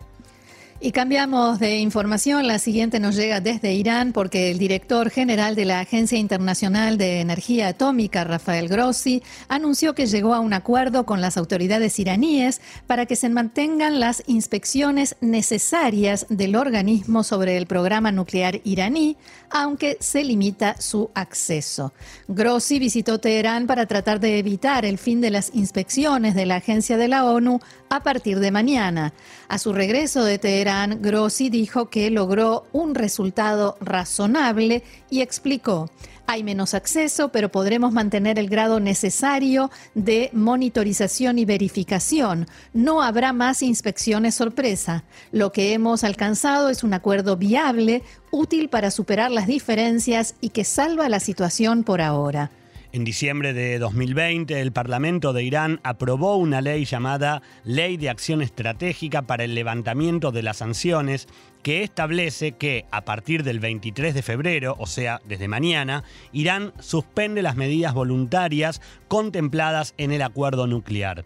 Y 0.83 0.93
cambiamos 0.93 1.59
de 1.59 1.77
información. 1.77 2.47
La 2.47 2.59
siguiente 2.59 3.01
nos 3.01 3.15
llega 3.15 3.43
desde 3.43 3.75
Irán 3.75 4.15
porque 4.15 4.51
el 4.51 4.59
director 4.59 5.11
general 5.11 5.55
de 5.55 5.67
la 5.67 5.81
Agencia 5.81 6.17
Internacional 6.17 6.97
de 6.97 7.21
Energía 7.21 7.69
Atómica, 7.69 8.25
Rafael 8.25 8.67
Grossi, 8.67 9.23
anunció 9.49 9.95
que 9.95 10.07
llegó 10.07 10.33
a 10.33 10.41
un 10.41 10.55
acuerdo 10.55 11.05
con 11.05 11.21
las 11.21 11.37
autoridades 11.37 11.99
iraníes 11.99 12.63
para 12.87 13.05
que 13.05 13.15
se 13.15 13.29
mantengan 13.29 14.01
las 14.01 14.23
inspecciones 14.27 15.17
necesarias 15.21 16.25
del 16.31 16.57
organismo 16.57 17.25
sobre 17.25 17.59
el 17.59 17.67
programa 17.67 18.11
nuclear 18.11 18.63
iraní, 18.65 19.19
aunque 19.51 19.99
se 20.01 20.25
limita 20.25 20.81
su 20.81 21.11
acceso. 21.13 21.93
Grossi 22.27 22.79
visitó 22.79 23.21
Teherán 23.21 23.67
para 23.67 23.85
tratar 23.85 24.19
de 24.19 24.39
evitar 24.39 24.87
el 24.87 24.97
fin 24.97 25.21
de 25.21 25.29
las 25.29 25.51
inspecciones 25.53 26.35
de 26.35 26.47
la 26.47 26.57
agencia 26.57 26.97
de 26.97 27.09
la 27.09 27.27
ONU 27.27 27.61
a 27.91 28.05
partir 28.05 28.39
de 28.39 28.53
mañana. 28.53 29.13
A 29.49 29.59
su 29.59 29.73
regreso 29.73 30.25
de 30.25 30.39
Teherán, 30.39 31.03
Grossi 31.03 31.51
dijo 31.51 31.91
que 31.91 32.09
logró 32.11 32.67
un 32.73 32.95
resultado 32.95 33.77
razonable 33.81 34.85
y 35.11 35.21
explicó, 35.23 35.91
hay 36.27 36.45
menos 36.45 36.75
acceso, 36.75 37.31
pero 37.33 37.51
podremos 37.51 37.93
mantener 37.93 38.39
el 38.39 38.49
grado 38.49 38.79
necesario 38.79 39.73
de 39.97 40.31
monitorización 40.33 41.41
y 41.41 41.45
verificación. 41.45 42.47
No 42.73 43.03
habrá 43.03 43.33
más 43.33 43.61
inspecciones 43.63 44.37
sorpresa. 44.37 45.03
Lo 45.33 45.51
que 45.51 45.73
hemos 45.73 46.05
alcanzado 46.05 46.69
es 46.69 46.85
un 46.85 46.95
acuerdo 46.95 47.37
viable, 47.37 48.05
útil 48.31 48.69
para 48.69 48.93
superar 48.93 49.33
las 49.33 49.49
diferencias 49.49 50.37
y 50.41 50.51
que 50.51 50.63
salva 50.63 51.09
la 51.09 51.19
situación 51.19 51.83
por 51.83 52.01
ahora. 52.01 52.53
En 52.93 53.05
diciembre 53.05 53.53
de 53.53 53.79
2020, 53.79 54.61
el 54.61 54.73
Parlamento 54.73 55.33
de 55.33 55.45
Irán 55.45 55.79
aprobó 55.85 56.35
una 56.35 56.61
ley 56.61 56.85
llamada 56.85 57.41
Ley 57.63 57.97
de 57.97 58.11
Acción 58.11 58.43
Estratégica 58.43 59.23
para 59.23 59.45
el 59.45 59.55
Levantamiento 59.55 60.33
de 60.33 60.43
las 60.43 60.57
Sanciones, 60.57 61.29
que 61.63 61.85
establece 61.85 62.53
que 62.53 62.87
a 62.91 63.05
partir 63.05 63.45
del 63.45 63.61
23 63.61 64.13
de 64.13 64.23
febrero, 64.23 64.75
o 64.77 64.89
sea, 64.89 65.21
desde 65.25 65.47
mañana, 65.47 66.03
Irán 66.33 66.73
suspende 66.81 67.43
las 67.43 67.55
medidas 67.55 67.95
voluntarias 67.95 68.83
contempladas 69.07 69.95
en 69.97 70.11
el 70.11 70.23
acuerdo 70.23 70.67
nuclear. 70.67 71.25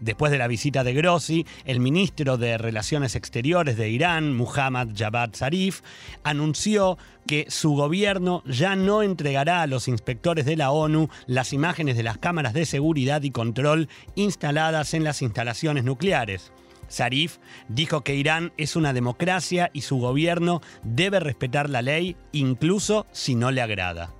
Después 0.00 0.30
de 0.30 0.38
la 0.38 0.46
visita 0.46 0.84
de 0.84 0.94
Grossi, 0.94 1.44
el 1.64 1.80
ministro 1.80 2.36
de 2.36 2.56
Relaciones 2.56 3.16
Exteriores 3.16 3.76
de 3.76 3.90
Irán, 3.90 4.36
Muhammad 4.36 4.88
Javad 4.96 5.30
Zarif, 5.34 5.80
anunció 6.22 6.98
que 7.26 7.46
su 7.48 7.72
gobierno 7.72 8.44
ya 8.46 8.76
no 8.76 9.02
entregará 9.02 9.62
a 9.62 9.66
los 9.66 9.88
inspectores 9.88 10.46
de 10.46 10.56
la 10.56 10.70
ONU 10.70 11.08
las 11.26 11.52
imágenes 11.52 11.96
de 11.96 12.04
las 12.04 12.18
cámaras 12.18 12.54
de 12.54 12.64
seguridad 12.64 13.22
y 13.22 13.32
control 13.32 13.88
instaladas 14.14 14.94
en 14.94 15.02
las 15.02 15.20
instalaciones 15.20 15.82
nucleares. 15.82 16.52
Zarif 16.90 17.38
dijo 17.68 18.02
que 18.02 18.14
Irán 18.14 18.52
es 18.56 18.76
una 18.76 18.92
democracia 18.92 19.70
y 19.72 19.82
su 19.82 19.98
gobierno 19.98 20.60
debe 20.84 21.20
respetar 21.20 21.68
la 21.68 21.82
ley 21.82 22.16
incluso 22.32 23.06
si 23.12 23.34
no 23.34 23.50
le 23.50 23.62
agrada. 23.62 24.14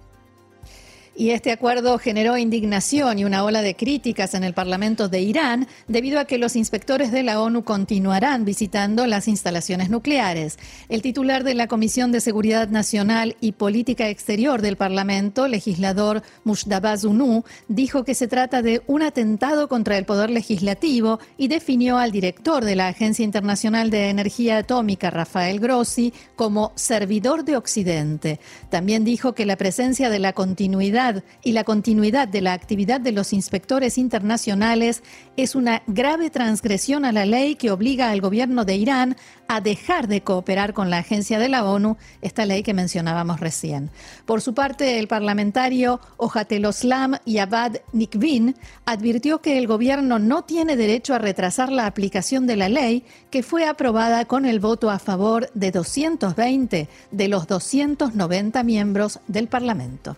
Y 1.21 1.31
este 1.31 1.51
acuerdo 1.51 1.99
generó 1.99 2.39
indignación 2.39 3.19
y 3.19 3.25
una 3.25 3.43
ola 3.43 3.61
de 3.61 3.75
críticas 3.75 4.35
en 4.35 4.45
el 4.45 4.55
Parlamento 4.55 5.09
de 5.09 5.21
Irán 5.21 5.67
debido 5.89 6.21
a 6.21 6.27
que 6.27 6.39
los 6.39 6.55
inspectores 6.55 7.11
de 7.11 7.25
la 7.25 7.41
ONU 7.41 7.65
continuarán 7.65 8.45
visitando 8.45 9.05
las 9.05 9.27
instalaciones 9.27 9.91
nucleares. 9.91 10.61
El 10.89 11.03
titular 11.03 11.43
de 11.43 11.55
la 11.55 11.67
Comisión 11.67 12.13
de 12.13 12.21
Seguridad 12.21 12.69
Nacional 12.69 13.35
y 13.41 13.51
Política 13.51 14.09
Exterior 14.09 14.63
del 14.63 14.77
Parlamento, 14.77 15.49
legislador 15.49 16.23
Mushdaba 16.45 16.97
Zunu, 16.97 17.43
dijo 17.67 18.05
que 18.05 18.15
se 18.15 18.29
trata 18.29 18.63
de 18.63 18.83
un 18.87 19.03
atentado 19.03 19.69
contra 19.69 19.99
el 19.99 20.05
poder 20.05 20.31
legislativo 20.31 21.19
y 21.37 21.49
definió 21.49 21.99
al 21.99 22.13
director 22.13 22.65
de 22.65 22.77
la 22.77 22.87
Agencia 22.87 23.25
Internacional 23.25 23.91
de 23.91 24.11
Energía 24.11 24.59
Atómica, 24.59 25.11
Rafael 25.11 25.59
Grossi, 25.59 26.13
como 26.37 26.71
servidor 26.77 27.45
de 27.45 27.57
Occidente. 27.57 28.39
También 28.71 29.05
dijo 29.05 29.35
que 29.35 29.47
la 29.47 29.57
presencia 29.57 30.11
de 30.11 30.21
la 30.21 30.33
continuidad 30.33 31.08
y 31.43 31.53
la 31.53 31.65
continuidad 31.65 32.29
de 32.29 32.41
la 32.41 32.53
actividad 32.53 33.00
de 33.00 33.12
los 33.12 33.33
inspectores 33.33 33.99
internacionales 33.99 35.03
es 35.37 35.55
una 35.55 35.83
grave 35.87 36.31
transgresión 36.31 37.05
a 37.05 37.12
la 37.12 37.25
ley 37.25 37.55
que 37.55 37.71
obliga 37.71 38.11
al 38.11 38.21
gobierno 38.21 38.65
de 38.65 38.77
Irán 38.77 39.17
a 39.49 39.61
dejar 39.61 40.09
de 40.09 40.23
cooperar 40.23 40.75
con 40.75 40.91
la 40.91 40.99
agencia 40.99 41.38
de 41.38 41.49
la 41.49 41.65
ONU, 41.65 41.97
esta 42.21 42.45
ley 42.45 42.62
que 42.62 42.75
mencionábamos 42.75 43.41
recién. 43.41 43.91
Por 44.27 44.43
su 44.43 44.55
parte, 44.55 44.99
el 44.99 45.09
parlamentario 45.09 46.00
Ojateloslam 46.19 47.17
Yabad 47.25 47.77
Nikvin 47.93 48.55
advirtió 48.85 49.41
que 49.41 49.59
el 49.59 49.67
gobierno 49.67 50.19
no 50.19 50.43
tiene 50.43 50.77
derecho 50.77 51.15
a 51.15 51.19
retrasar 51.19 51.73
la 51.73 51.87
aplicación 51.87 52.47
de 52.47 52.57
la 52.57 52.69
ley 52.69 53.05
que 53.31 53.43
fue 53.43 53.67
aprobada 53.67 54.27
con 54.27 54.45
el 54.45 54.61
voto 54.61 54.91
a 54.91 54.99
favor 54.99 55.50
de 55.55 55.71
220 55.71 56.88
de 57.11 57.29
los 57.29 57.47
290 57.47 58.62
miembros 58.62 59.21
del 59.27 59.49
Parlamento. 59.49 60.17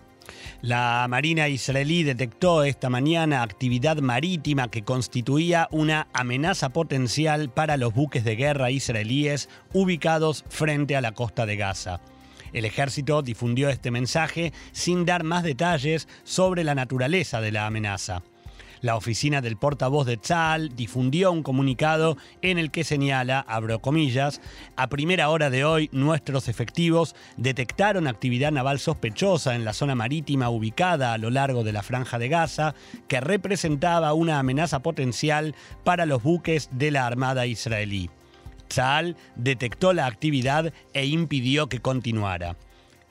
La 0.61 1.07
Marina 1.09 1.47
israelí 1.47 2.03
detectó 2.03 2.63
esta 2.63 2.87
mañana 2.87 3.41
actividad 3.41 3.97
marítima 3.97 4.69
que 4.69 4.83
constituía 4.83 5.67
una 5.71 6.07
amenaza 6.13 6.69
potencial 6.69 7.49
para 7.49 7.77
los 7.77 7.95
buques 7.95 8.23
de 8.23 8.35
guerra 8.35 8.69
israelíes 8.69 9.49
ubicados 9.73 10.45
frente 10.49 10.95
a 10.95 11.01
la 11.01 11.13
costa 11.13 11.47
de 11.47 11.55
Gaza. 11.55 11.99
El 12.53 12.65
ejército 12.65 13.23
difundió 13.23 13.69
este 13.69 13.89
mensaje 13.89 14.53
sin 14.71 15.03
dar 15.03 15.23
más 15.23 15.41
detalles 15.41 16.07
sobre 16.23 16.63
la 16.63 16.75
naturaleza 16.75 17.41
de 17.41 17.51
la 17.51 17.65
amenaza. 17.65 18.21
La 18.81 18.95
oficina 18.95 19.41
del 19.41 19.57
portavoz 19.57 20.07
de 20.07 20.17
Tzal 20.17 20.75
difundió 20.75 21.31
un 21.31 21.43
comunicado 21.43 22.17
en 22.41 22.57
el 22.57 22.71
que 22.71 22.83
señala, 22.83 23.39
abro 23.39 23.79
comillas, 23.79 24.41
a 24.75 24.87
primera 24.87 25.29
hora 25.29 25.51
de 25.51 25.63
hoy 25.63 25.89
nuestros 25.91 26.47
efectivos 26.47 27.15
detectaron 27.37 28.07
actividad 28.07 28.51
naval 28.51 28.79
sospechosa 28.79 29.53
en 29.53 29.65
la 29.65 29.73
zona 29.73 29.93
marítima 29.93 30.49
ubicada 30.49 31.13
a 31.13 31.19
lo 31.19 31.29
largo 31.29 31.63
de 31.63 31.73
la 31.73 31.83
franja 31.83 32.17
de 32.17 32.29
Gaza 32.29 32.73
que 33.07 33.21
representaba 33.21 34.13
una 34.13 34.39
amenaza 34.39 34.79
potencial 34.79 35.53
para 35.83 36.07
los 36.07 36.23
buques 36.23 36.69
de 36.71 36.89
la 36.89 37.05
Armada 37.05 37.45
israelí. 37.45 38.09
Tzal 38.67 39.15
detectó 39.35 39.93
la 39.93 40.07
actividad 40.07 40.73
e 40.93 41.05
impidió 41.05 41.67
que 41.67 41.79
continuara. 41.79 42.55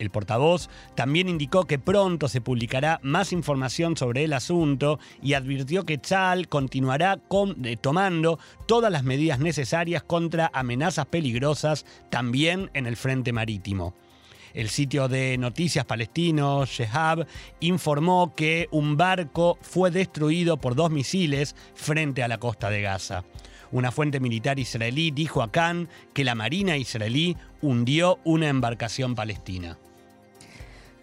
El 0.00 0.10
portavoz 0.10 0.70
también 0.94 1.28
indicó 1.28 1.66
que 1.66 1.78
pronto 1.78 2.26
se 2.26 2.40
publicará 2.40 3.00
más 3.02 3.34
información 3.34 3.98
sobre 3.98 4.24
el 4.24 4.32
asunto 4.32 4.98
y 5.22 5.34
advirtió 5.34 5.84
que 5.84 6.00
Chal 6.00 6.48
continuará 6.48 7.20
eh, 7.64 7.76
tomando 7.76 8.38
todas 8.66 8.90
las 8.90 9.04
medidas 9.04 9.40
necesarias 9.40 10.02
contra 10.02 10.50
amenazas 10.54 11.04
peligrosas 11.04 11.84
también 12.08 12.70
en 12.72 12.86
el 12.86 12.96
frente 12.96 13.34
marítimo. 13.34 13.94
El 14.54 14.70
sitio 14.70 15.06
de 15.06 15.36
noticias 15.36 15.84
palestino, 15.84 16.64
Shehab, 16.64 17.26
informó 17.60 18.34
que 18.34 18.68
un 18.70 18.96
barco 18.96 19.58
fue 19.60 19.90
destruido 19.90 20.56
por 20.56 20.74
dos 20.76 20.90
misiles 20.90 21.54
frente 21.74 22.22
a 22.22 22.28
la 22.28 22.38
costa 22.38 22.70
de 22.70 22.80
Gaza. 22.80 23.22
Una 23.70 23.92
fuente 23.92 24.18
militar 24.18 24.58
israelí 24.58 25.10
dijo 25.10 25.42
a 25.42 25.52
Khan 25.52 25.90
que 26.14 26.24
la 26.24 26.34
Marina 26.34 26.78
israelí 26.78 27.36
hundió 27.62 28.18
una 28.24 28.48
embarcación 28.48 29.14
palestina. 29.14 29.78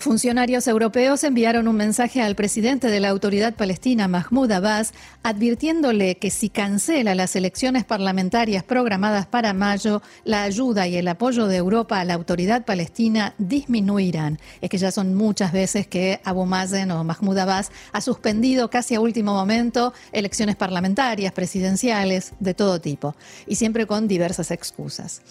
Funcionarios 0.07 0.69
europeos 0.69 1.25
enviaron 1.25 1.67
un 1.67 1.75
mensaje 1.75 2.21
al 2.21 2.33
presidente 2.33 2.87
de 2.87 3.01
la 3.01 3.09
autoridad 3.09 3.55
palestina, 3.55 4.07
Mahmoud 4.07 4.49
Abbas, 4.49 4.93
advirtiéndole 5.21 6.15
que 6.15 6.29
si 6.29 6.47
cancela 6.47 7.13
las 7.13 7.35
elecciones 7.35 7.83
parlamentarias 7.83 8.63
programadas 8.63 9.25
para 9.25 9.51
mayo, 9.51 10.01
la 10.23 10.43
ayuda 10.43 10.87
y 10.87 10.95
el 10.95 11.09
apoyo 11.09 11.47
de 11.47 11.57
Europa 11.57 11.99
a 11.99 12.05
la 12.05 12.13
autoridad 12.13 12.63
palestina 12.63 13.35
disminuirán. 13.37 14.39
Es 14.61 14.69
que 14.69 14.77
ya 14.77 14.91
son 14.93 15.13
muchas 15.13 15.51
veces 15.51 15.87
que 15.87 16.21
Abu 16.23 16.45
Mazen 16.45 16.89
o 16.91 17.03
Mahmoud 17.03 17.39
Abbas 17.39 17.69
ha 17.91 17.99
suspendido 17.99 18.69
casi 18.69 18.95
a 18.95 19.01
último 19.01 19.33
momento 19.33 19.93
elecciones 20.13 20.55
parlamentarias, 20.55 21.33
presidenciales, 21.33 22.31
de 22.39 22.53
todo 22.53 22.79
tipo, 22.79 23.13
y 23.45 23.55
siempre 23.55 23.85
con 23.85 24.07
diversas 24.07 24.51
excusas. 24.51 25.21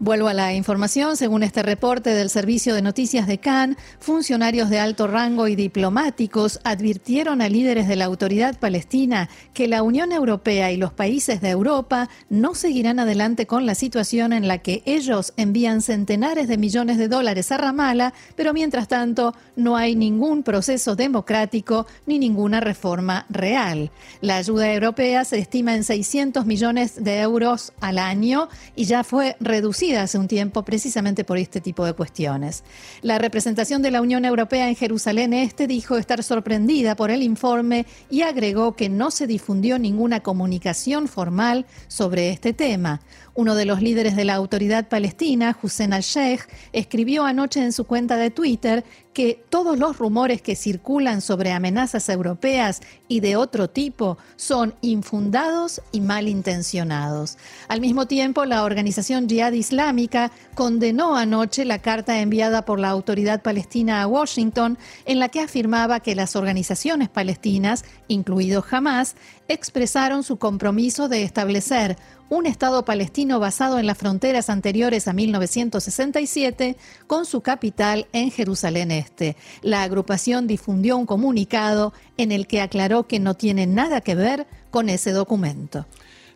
Vuelvo 0.00 0.28
a 0.28 0.34
la 0.34 0.54
información. 0.54 1.16
Según 1.16 1.42
este 1.42 1.62
reporte 1.64 2.10
del 2.10 2.30
Servicio 2.30 2.72
de 2.72 2.82
Noticias 2.82 3.26
de 3.26 3.38
Cannes, 3.38 3.78
funcionarios 4.18 4.68
de 4.68 4.80
alto 4.80 5.06
rango 5.06 5.46
y 5.46 5.54
diplomáticos 5.54 6.58
advirtieron 6.64 7.40
a 7.40 7.48
líderes 7.48 7.86
de 7.86 7.94
la 7.94 8.06
autoridad 8.06 8.58
palestina 8.58 9.28
que 9.54 9.68
la 9.68 9.84
Unión 9.84 10.10
Europea 10.10 10.72
y 10.72 10.76
los 10.76 10.92
países 10.92 11.40
de 11.40 11.50
Europa 11.50 12.08
no 12.28 12.56
seguirán 12.56 12.98
adelante 12.98 13.46
con 13.46 13.64
la 13.64 13.76
situación 13.76 14.32
en 14.32 14.48
la 14.48 14.58
que 14.58 14.82
ellos 14.86 15.34
envían 15.36 15.82
centenares 15.82 16.48
de 16.48 16.58
millones 16.58 16.98
de 16.98 17.06
dólares 17.06 17.52
a 17.52 17.58
Ramallah, 17.58 18.12
pero 18.34 18.52
mientras 18.52 18.88
tanto 18.88 19.36
no 19.54 19.76
hay 19.76 19.94
ningún 19.94 20.42
proceso 20.42 20.96
democrático 20.96 21.86
ni 22.04 22.18
ninguna 22.18 22.58
reforma 22.58 23.24
real. 23.28 23.92
La 24.20 24.38
ayuda 24.38 24.72
europea 24.72 25.24
se 25.24 25.38
estima 25.38 25.76
en 25.76 25.84
600 25.84 26.44
millones 26.44 27.04
de 27.04 27.20
euros 27.20 27.72
al 27.80 27.98
año 27.98 28.48
y 28.74 28.86
ya 28.86 29.04
fue 29.04 29.36
reducida 29.38 30.02
hace 30.02 30.18
un 30.18 30.26
tiempo 30.26 30.64
precisamente 30.64 31.22
por 31.22 31.38
este 31.38 31.60
tipo 31.60 31.84
de 31.84 31.92
cuestiones. 31.92 32.64
La 33.00 33.18
representación 33.18 33.80
de 33.80 33.92
la 33.92 33.97
Unión 34.00 34.24
Europea 34.24 34.68
en 34.68 34.76
Jerusalén 34.76 35.32
Este 35.32 35.66
dijo 35.66 35.96
estar 35.96 36.22
sorprendida 36.22 36.94
por 36.96 37.10
el 37.10 37.22
informe 37.22 37.86
y 38.10 38.22
agregó 38.22 38.76
que 38.76 38.88
no 38.88 39.10
se 39.10 39.26
difundió 39.26 39.78
ninguna 39.78 40.20
comunicación 40.20 41.08
formal 41.08 41.66
sobre 41.86 42.30
este 42.30 42.52
tema. 42.52 43.00
Uno 43.38 43.54
de 43.54 43.66
los 43.66 43.80
líderes 43.80 44.16
de 44.16 44.24
la 44.24 44.34
autoridad 44.34 44.88
palestina, 44.88 45.56
Hussein 45.62 45.92
al-Sheikh, 45.92 46.48
escribió 46.72 47.24
anoche 47.24 47.62
en 47.62 47.72
su 47.72 47.84
cuenta 47.84 48.16
de 48.16 48.32
Twitter 48.32 48.84
que 49.12 49.40
todos 49.48 49.78
los 49.78 49.98
rumores 49.98 50.42
que 50.42 50.56
circulan 50.56 51.20
sobre 51.20 51.52
amenazas 51.52 52.08
europeas 52.08 52.80
y 53.06 53.20
de 53.20 53.36
otro 53.36 53.68
tipo 53.68 54.18
son 54.34 54.74
infundados 54.80 55.80
y 55.92 56.00
malintencionados. 56.00 57.38
Al 57.68 57.80
mismo 57.80 58.06
tiempo, 58.06 58.44
la 58.44 58.64
organización 58.64 59.28
Jihad 59.28 59.52
Islámica 59.52 60.32
condenó 60.54 61.16
anoche 61.16 61.64
la 61.64 61.78
carta 61.78 62.20
enviada 62.20 62.64
por 62.64 62.80
la 62.80 62.90
autoridad 62.90 63.42
palestina 63.42 64.02
a 64.02 64.08
Washington 64.08 64.78
en 65.04 65.20
la 65.20 65.28
que 65.28 65.40
afirmaba 65.40 66.00
que 66.00 66.16
las 66.16 66.34
organizaciones 66.34 67.08
palestinas, 67.08 67.84
incluido 68.08 68.64
Hamas, 68.68 69.14
expresaron 69.48 70.22
su 70.22 70.38
compromiso 70.38 71.08
de 71.08 71.22
establecer 71.22 71.96
un 72.28 72.46
Estado 72.46 72.84
palestino 72.84 73.40
basado 73.40 73.78
en 73.78 73.86
las 73.86 73.96
fronteras 73.96 74.50
anteriores 74.50 75.08
a 75.08 75.14
1967, 75.14 76.76
con 77.06 77.24
su 77.24 77.40
capital 77.40 78.06
en 78.12 78.30
Jerusalén 78.30 78.90
Este. 78.90 79.36
La 79.62 79.82
agrupación 79.82 80.46
difundió 80.46 80.98
un 80.98 81.06
comunicado 81.06 81.94
en 82.18 82.30
el 82.30 82.46
que 82.46 82.60
aclaró 82.60 83.06
que 83.06 83.18
no 83.18 83.34
tiene 83.34 83.66
nada 83.66 84.02
que 84.02 84.14
ver 84.14 84.46
con 84.70 84.90
ese 84.90 85.12
documento. 85.12 85.86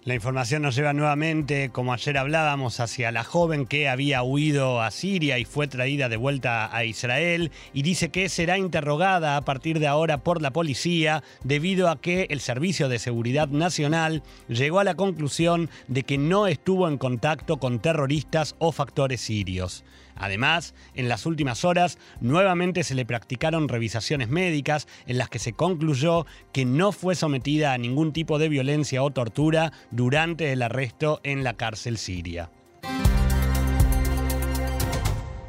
La 0.04 0.14
información 0.14 0.62
nos 0.62 0.75
lleva 0.75 0.92
nuevamente, 0.92 1.71
como 1.71 1.92
ayer 1.92 2.18
hablábamos, 2.18 2.80
hacia 2.80 3.12
la 3.12 3.23
joven 3.23 3.66
que 3.66 3.88
había 3.88 4.25
huido 4.25 4.82
a 4.82 4.90
Siria 4.90 5.38
y 5.38 5.44
fue 5.44 5.68
traída 5.68 6.09
de 6.09 6.16
vuelta 6.16 6.75
a 6.76 6.85
Israel 6.85 7.52
y 7.73 7.82
dice 7.82 8.11
que 8.11 8.28
será 8.28 8.59
interrogada 8.59 9.37
a 9.37 9.44
partir 9.44 9.78
de 9.78 9.87
ahora 9.87 10.18
por 10.18 10.42
la 10.42 10.52
policía 10.52 11.23
debido 11.44 11.88
a 11.88 12.00
que 12.00 12.26
el 12.30 12.40
Servicio 12.40 12.88
de 12.88 12.99
Seguridad 12.99 13.47
Nacional 13.47 14.25
llegó 14.49 14.80
a 14.80 14.85
la 14.85 14.97
conclusión 14.97 15.71
de 15.87 16.02
que 16.02 16.18
no 16.18 16.49
estuvo 16.49 16.88
en 16.88 16.99
contacto 16.99 17.59
con 17.59 17.78
terroristas 17.78 18.56
o 18.59 18.73
factores 18.73 19.21
sirios. 19.21 19.85
Además, 20.16 20.75
en 20.95 21.09
las 21.09 21.26
últimas 21.26 21.64
horas 21.64 21.99
nuevamente 22.21 22.85
se 22.85 22.95
le 22.95 23.04
practicaron 23.07 23.69
revisaciones 23.69 24.28
médicas 24.28 24.87
en 25.07 25.19
las 25.19 25.28
que 25.28 25.38
se 25.38 25.52
concluyó 25.52 26.26
que 26.52 26.64
no 26.64 26.92
fue 26.92 27.14
sometida 27.14 27.73
a 27.73 27.78
ningún 27.78 28.12
tipo 28.12 28.38
de 28.38 28.49
violencia 28.49 29.02
o 29.02 29.11
tortura 29.11 29.73
durante 29.90 30.52
el 30.52 30.62
arresto 30.62 31.21
en 31.23 31.45
la 31.45 31.54
cárcel 31.54 31.99
siria. 31.99 32.50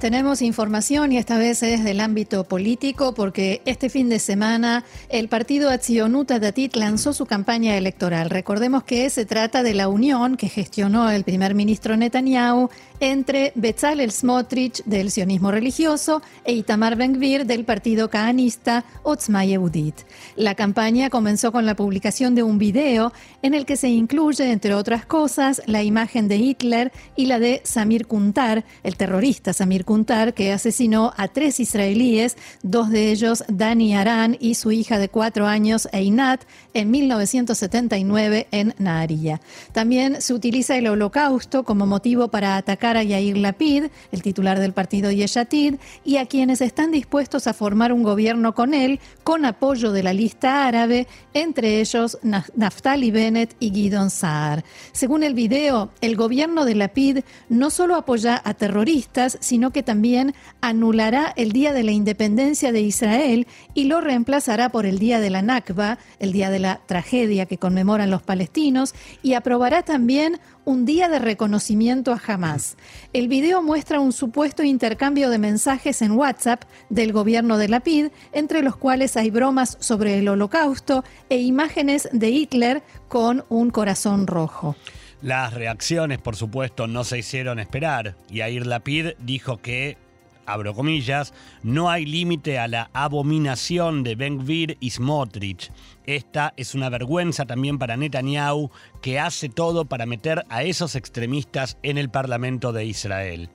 Tenemos 0.03 0.41
información 0.41 1.13
y 1.13 1.17
esta 1.17 1.37
vez 1.37 1.63
es 1.63 1.81
del 1.85 2.01
ámbito 2.01 2.43
político 2.43 3.13
porque 3.13 3.61
este 3.63 3.89
fin 3.89 4.09
de 4.09 4.19
semana 4.19 4.83
el 5.07 5.29
partido 5.29 5.69
Atzionuta 5.69 6.39
Datit 6.39 6.75
lanzó 6.75 7.13
su 7.13 7.25
campaña 7.25 7.77
electoral. 7.77 8.29
Recordemos 8.29 8.83
que 8.83 9.09
se 9.09 9.25
trata 9.25 9.63
de 9.63 9.73
la 9.73 9.87
unión 9.87 10.35
que 10.35 10.49
gestionó 10.49 11.09
el 11.09 11.23
primer 11.23 11.55
ministro 11.55 11.95
Netanyahu 11.95 12.69
entre 13.03 13.51
Bezalel 13.55 14.13
Smotrich 14.13 14.81
del 14.85 15.11
sionismo 15.11 15.51
religioso 15.51 16.21
e 16.45 16.53
Itamar 16.53 16.95
Ben-Gvir 16.95 17.45
del 17.45 17.65
partido 17.65 18.09
caanista 18.09 18.85
Otzma 19.03 19.43
Yehudit. 19.43 19.95
La 20.37 20.55
campaña 20.55 21.09
comenzó 21.09 21.51
con 21.51 21.65
la 21.65 21.75
publicación 21.75 22.33
de 22.33 22.43
un 22.43 22.57
video 22.57 23.11
en 23.41 23.55
el 23.55 23.65
que 23.65 23.75
se 23.75 23.89
incluye, 23.89 24.49
entre 24.49 24.73
otras 24.73 25.05
cosas, 25.05 25.61
la 25.65 25.83
imagen 25.83 26.29
de 26.29 26.37
Hitler 26.37 26.93
y 27.17 27.25
la 27.25 27.39
de 27.39 27.59
Samir 27.65 28.07
Kuntar, 28.07 28.63
el 28.83 28.95
terrorista 28.95 29.51
Samir 29.51 29.83
Kuntar, 29.83 30.33
que 30.33 30.53
asesinó 30.53 31.13
a 31.17 31.27
tres 31.27 31.59
israelíes, 31.59 32.37
dos 32.61 32.89
de 32.89 33.11
ellos 33.11 33.43
Dani 33.49 33.97
Aran 33.97 34.37
y 34.39 34.55
su 34.55 34.71
hija 34.71 34.97
de 34.97 35.09
cuatro 35.09 35.45
años 35.45 35.89
Einat, 35.91 36.43
en 36.73 36.89
1979 36.89 38.47
en 38.51 38.73
Nahariya. 38.77 39.41
También 39.73 40.21
se 40.21 40.33
utiliza 40.33 40.77
el 40.77 40.87
holocausto 40.87 41.65
como 41.65 41.85
motivo 41.85 42.29
para 42.29 42.55
atacar 42.55 42.92
Yair 43.01 43.37
Lapid, 43.37 43.85
el 44.11 44.21
titular 44.21 44.59
del 44.59 44.73
partido 44.73 45.09
Yeshatid, 45.09 45.75
y 46.05 46.17
a 46.17 46.27
quienes 46.27 46.61
están 46.61 46.91
dispuestos 46.91 47.47
a 47.47 47.53
formar 47.53 47.91
un 47.93 48.03
gobierno 48.03 48.53
con 48.53 48.73
él, 48.73 48.99
con 49.23 49.45
apoyo 49.45 49.91
de 49.91 50.03
la 50.03 50.13
lista 50.13 50.67
árabe, 50.67 51.07
entre 51.33 51.79
ellos 51.79 52.19
Naftali 52.21 53.09
Bennett 53.09 53.55
y 53.59 53.71
Guidon 53.71 54.09
Saar. 54.09 54.63
Según 54.91 55.23
el 55.23 55.33
video, 55.33 55.89
el 56.01 56.15
gobierno 56.15 56.65
de 56.65 56.75
Lapid 56.75 57.19
no 57.49 57.69
solo 57.69 57.95
apoya 57.95 58.41
a 58.43 58.53
terroristas, 58.53 59.37
sino 59.39 59.71
que 59.71 59.81
también 59.81 60.35
anulará 60.61 61.33
el 61.35 61.51
Día 61.53 61.73
de 61.73 61.83
la 61.83 61.91
Independencia 61.91 62.71
de 62.71 62.81
Israel 62.81 63.47
y 63.73 63.85
lo 63.85 64.01
reemplazará 64.01 64.69
por 64.69 64.85
el 64.85 64.99
Día 64.99 65.19
de 65.19 65.29
la 65.29 65.41
Nakba, 65.41 65.97
el 66.19 66.33
día 66.33 66.49
de 66.49 66.59
la 66.59 66.81
tragedia 66.85 67.45
que 67.45 67.57
conmemoran 67.57 68.11
los 68.11 68.21
palestinos, 68.21 68.93
y 69.21 69.33
aprobará 69.33 69.83
también 69.83 70.39
un 70.65 70.85
día 70.85 71.09
de 71.09 71.19
reconocimiento 71.19 72.13
a 72.13 72.21
Hamas. 72.25 72.77
El 73.13 73.27
video 73.27 73.61
muestra 73.61 73.99
un 73.99 74.11
supuesto 74.11 74.63
intercambio 74.63 75.29
de 75.29 75.39
mensajes 75.39 76.01
en 76.01 76.11
WhatsApp 76.11 76.63
del 76.89 77.11
gobierno 77.13 77.57
de 77.57 77.67
Lapid, 77.67 78.07
entre 78.31 78.63
los 78.63 78.75
cuales 78.75 79.17
hay 79.17 79.29
bromas 79.29 79.77
sobre 79.79 80.19
el 80.19 80.27
holocausto 80.27 81.03
e 81.29 81.37
imágenes 81.37 82.09
de 82.11 82.29
Hitler 82.29 82.83
con 83.07 83.45
un 83.49 83.69
corazón 83.69 84.27
rojo. 84.27 84.75
Las 85.21 85.53
reacciones, 85.53 86.19
por 86.19 86.35
supuesto, 86.35 86.87
no 86.87 87.03
se 87.03 87.19
hicieron 87.19 87.59
esperar. 87.59 88.17
y 88.29 88.37
Yair 88.37 88.67
Lapid 88.67 89.11
dijo 89.19 89.57
que 89.57 89.97
abro 90.45 90.73
comillas, 90.73 91.33
no 91.63 91.89
hay 91.89 92.05
límite 92.05 92.59
a 92.59 92.67
la 92.67 92.89
abominación 92.93 94.03
de 94.03 94.15
Ben-Gvir 94.15 94.77
y 94.79 94.89
Smotrich. 94.89 95.71
Esta 96.05 96.53
es 96.57 96.75
una 96.75 96.89
vergüenza 96.89 97.45
también 97.45 97.79
para 97.79 97.97
Netanyahu, 97.97 98.69
que 99.01 99.19
hace 99.19 99.49
todo 99.49 99.85
para 99.85 100.05
meter 100.05 100.43
a 100.49 100.63
esos 100.63 100.95
extremistas 100.95 101.77
en 101.83 101.97
el 101.97 102.09
Parlamento 102.09 102.73
de 102.73 102.85
Israel. 102.85 103.49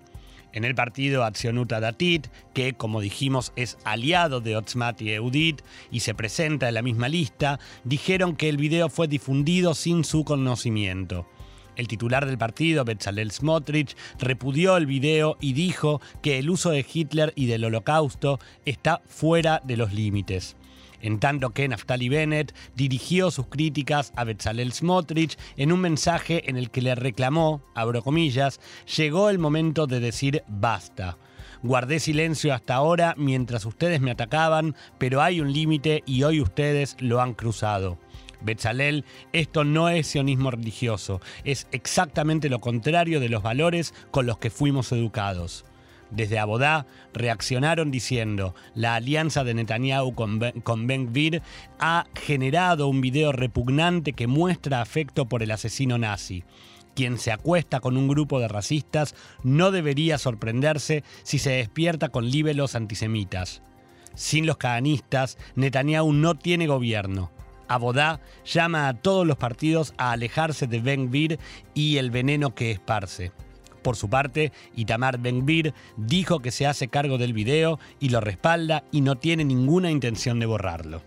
En 0.53 0.65
el 0.65 0.75
partido 0.75 1.25
Accionuta 1.25 1.79
Datit, 1.79 2.29
que 2.55 2.73
como 2.73 3.01
dijimos 3.01 3.53
es 3.55 3.77
aliado 3.85 4.41
de 4.41 4.57
Otzmat 4.57 5.01
y 5.03 5.13
Eudit 5.13 5.63
y 5.91 6.01
se 6.01 6.15
presenta 6.15 6.69
en 6.69 6.75
la 6.75 6.83
misma 6.83 7.09
lista, 7.09 7.61
dijeron 7.85 8.35
que 8.35 8.49
el 8.49 8.57
video 8.57 8.89
fue 8.89 9.09
difundido 9.09 9.75
sin 9.75 10.05
su 10.05 10.25
conocimiento. 10.25 11.27
El 11.79 11.87
titular 11.87 12.27
del 12.27 12.39
partido, 12.39 12.85
Bezalel 12.85 13.31
Smotrich, 13.31 13.97
repudió 14.19 14.77
el 14.77 14.87
video 14.87 15.37
y 15.41 15.53
dijo 15.53 16.01
que 16.23 16.41
el 16.41 16.51
uso 16.51 16.71
de 16.71 16.85
Hitler 16.93 17.33
y 17.37 17.47
del 17.47 17.65
holocausto 17.65 18.41
está 18.65 19.01
fuera 19.07 19.63
de 19.65 19.77
los 19.77 19.93
límites. 19.93 20.57
En 21.01 21.21
tanto 21.21 21.51
que 21.51 21.69
Naftali 21.69 22.09
Bennett 22.09 22.53
dirigió 22.75 23.31
sus 23.31 23.47
críticas 23.47 24.13
a 24.17 24.25
Bezalel 24.25 24.73
Smotrich 24.73 25.39
en 25.57 25.71
un 25.71 25.81
mensaje 25.81 26.51
en 26.51 26.57
el 26.57 26.71
que 26.73 26.83
le 26.83 26.97
reclamó, 26.97 27.63
abro 27.77 28.03
comillas, 28.03 28.59
llegó 28.97 29.31
el 29.31 29.39
momento 29.39 29.87
de 29.87 30.01
decir 30.01 30.43
basta. 30.49 31.17
Guardé 31.63 32.01
silencio 32.01 32.55
hasta 32.55 32.75
ahora 32.75 33.15
mientras 33.17 33.65
ustedes 33.67 34.01
me 34.01 34.11
atacaban, 34.11 34.75
pero 34.99 35.23
hay 35.23 35.41
un 35.41 35.53
límite 35.53 36.03
y 36.07 36.25
hoy 36.25 36.41
ustedes 36.41 36.97
lo 36.99 37.21
han 37.21 37.35
cruzado. 37.35 37.99
Betzalel, 38.41 39.05
esto 39.33 39.65
no 39.65 39.89
es 39.89 40.07
sionismo 40.07 40.51
religioso, 40.51 41.21
es 41.45 41.67
exactamente 41.73 42.49
lo 42.49 42.61
contrario 42.61 43.21
de 43.21 43.29
los 43.29 43.43
valores 43.43 43.95
con 44.11 44.27
los 44.27 44.39
que 44.39 44.51
fuimos 44.51 44.93
educados. 44.93 45.65
Desde 46.11 46.39
Abodá 46.39 46.87
reaccionaron 47.13 47.91
diciendo, 47.91 48.55
la 48.75 48.95
alianza 48.95 49.45
de 49.45 49.55
Netanyahu 49.55 50.15
con 50.15 50.39
Ben, 50.39 50.61
con 50.63 50.87
Gvir 50.87 51.43
ha 51.79 52.07
generado 52.15 52.89
un 52.89 53.01
video 53.01 53.33
repugnante 53.33 54.15
que 54.15 54.27
muestra 54.27 54.81
afecto 54.81 55.27
por 55.29 55.43
el 55.43 55.51
asesino 55.51 55.99
nazi. 55.99 56.45
Quien 56.95 57.19
se 57.19 57.31
acuesta 57.31 57.81
con 57.81 57.97
un 57.97 58.09
grupo 58.09 58.41
de 58.41 58.49
racistas 58.49 59.15
no 59.43 59.71
debería 59.71 60.19
sorprenderse 60.19 61.05
si 61.23 61.39
se 61.39 61.51
despierta 61.51 62.09
con 62.09 62.31
líbelos 62.31 62.75
antisemitas. 62.75 63.63
Sin 64.15 64.47
los 64.47 64.57
caganistas, 64.57 65.39
Netanyahu 65.55 66.13
no 66.13 66.35
tiene 66.37 66.67
gobierno. 66.67 67.31
Abodá 67.69 68.21
llama 68.45 68.89
a 68.89 68.95
todos 68.95 69.27
los 69.27 69.37
partidos 69.37 69.95
a 69.99 70.13
alejarse 70.13 70.67
de 70.67 70.81
Ben 70.81 71.09
Gvir 71.09 71.39
y 71.75 71.99
el 71.99 72.11
veneno 72.11 72.55
que 72.55 72.71
esparce. 72.71 73.33
Por 73.83 73.97
su 73.97 74.11
parte, 74.11 74.53
Itamar 74.75 75.19
Ben-Gvir 75.19 75.73
dijo 75.97 76.41
que 76.41 76.51
se 76.51 76.67
hace 76.67 76.89
cargo 76.89 77.17
del 77.17 77.33
video 77.33 77.79
y 78.01 78.11
lo 78.11 78.21
respalda 78.21 78.85
y 78.91 79.01
no 79.01 79.17
tiene 79.17 79.45
ninguna 79.45 79.91
intención 79.91 80.41
de 80.41 80.47
borrarlo. 80.47 81.03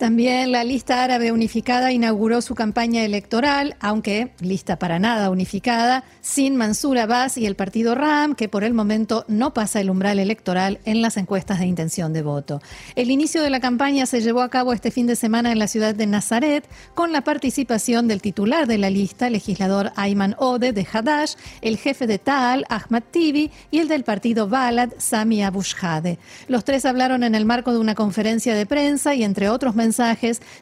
También 0.00 0.50
la 0.50 0.64
lista 0.64 1.04
árabe 1.04 1.30
unificada 1.30 1.92
inauguró 1.92 2.40
su 2.40 2.54
campaña 2.54 3.04
electoral, 3.04 3.76
aunque 3.80 4.32
lista 4.40 4.78
para 4.78 4.98
nada 4.98 5.28
unificada, 5.28 6.04
sin 6.22 6.56
Mansur 6.56 6.96
Abbas 6.96 7.36
y 7.36 7.44
el 7.44 7.54
partido 7.54 7.94
RAM, 7.94 8.34
que 8.34 8.48
por 8.48 8.64
el 8.64 8.72
momento 8.72 9.26
no 9.28 9.52
pasa 9.52 9.78
el 9.78 9.90
umbral 9.90 10.18
electoral 10.18 10.80
en 10.86 11.02
las 11.02 11.18
encuestas 11.18 11.58
de 11.58 11.66
intención 11.66 12.14
de 12.14 12.22
voto. 12.22 12.62
El 12.96 13.10
inicio 13.10 13.42
de 13.42 13.50
la 13.50 13.60
campaña 13.60 14.06
se 14.06 14.22
llevó 14.22 14.40
a 14.40 14.48
cabo 14.48 14.72
este 14.72 14.90
fin 14.90 15.06
de 15.06 15.16
semana 15.16 15.52
en 15.52 15.58
la 15.58 15.68
ciudad 15.68 15.94
de 15.94 16.06
Nazaret, 16.06 16.66
con 16.94 17.12
la 17.12 17.20
participación 17.20 18.08
del 18.08 18.22
titular 18.22 18.66
de 18.66 18.78
la 18.78 18.88
lista, 18.88 19.28
legislador 19.28 19.92
Ayman 19.96 20.34
Ode 20.38 20.72
de 20.72 20.86
Hadash, 20.90 21.34
el 21.60 21.76
jefe 21.76 22.06
de 22.06 22.18
Tal, 22.18 22.64
Ahmad 22.70 23.02
Tibi, 23.10 23.50
y 23.70 23.80
el 23.80 23.88
del 23.88 24.04
partido 24.04 24.48
Balad, 24.48 24.92
Sami 24.96 25.42
Abushade. 25.42 26.18
Los 26.48 26.64
tres 26.64 26.86
hablaron 26.86 27.22
en 27.22 27.34
el 27.34 27.44
marco 27.44 27.70
de 27.70 27.78
una 27.78 27.94
conferencia 27.94 28.54
de 28.54 28.64
prensa 28.64 29.14
y 29.14 29.24
entre 29.24 29.50
otros 29.50 29.74
mensajes 29.74 29.89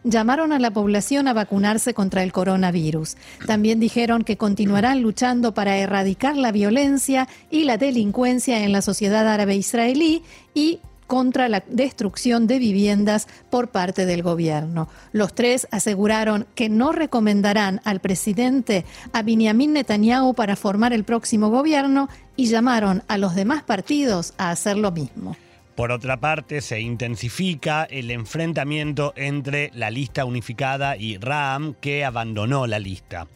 llamaron 0.05 0.53
a 0.53 0.59
la 0.59 0.71
población 0.71 1.29
a 1.29 1.33
vacunarse 1.33 1.95
contra 1.95 2.23
el 2.23 2.33
coronavirus. 2.33 3.17
También 3.47 3.81
dijeron 3.81 4.25
que 4.25 4.37
continuarán 4.37 5.03
luchando 5.03 5.55
para 5.55 5.77
erradicar 5.77 6.37
la 6.37 6.53
violencia 6.53 7.29
y 7.51 7.65
la 7.65 7.79
delincuencia 7.79 8.65
en 8.65 8.73
la 8.73 8.83
sociedad 8.83 9.27
árabe 9.27 9.57
israelí 9.57 10.23
y 10.55 10.81
contra 11.09 11.49
la 11.49 11.65
destrucción 11.67 12.47
de 12.47 12.61
viviendas 12.61 13.27
por 13.51 13.69
parte 13.69 14.07
del 14.07 14.23
gobierno. 14.23 14.89
Los 15.11 15.35
tres 15.35 15.67
aseguraron 15.73 16.47
que 16.55 16.69
no 16.69 16.93
recomendarán 16.93 17.81
al 17.85 18.01
presidente 18.01 18.85
a 19.13 19.23
Benjamin 19.23 19.73
Netanyahu 19.73 20.35
para 20.35 20.55
formar 20.55 20.93
el 20.93 21.05
próximo 21.05 21.49
gobierno 21.49 22.09
y 22.37 22.47
llamaron 22.47 23.03
a 23.09 23.17
los 23.19 23.35
demás 23.35 23.65
partidos 23.65 24.35
a 24.37 24.51
hacer 24.51 24.77
lo 24.77 24.93
mismo. 24.93 25.35
Por 25.79 25.93
otra 25.93 26.19
parte, 26.19 26.61
se 26.61 26.81
intensifica 26.81 27.85
el 27.85 28.11
enfrentamiento 28.11 29.13
entre 29.15 29.71
la 29.75 29.93
lista 29.93 30.25
unificada 30.25 30.97
y 30.97 31.19
RAM, 31.19 31.75
que 31.75 32.05
abandonó 32.05 32.67
la 32.67 32.81
lista. 32.81 33.29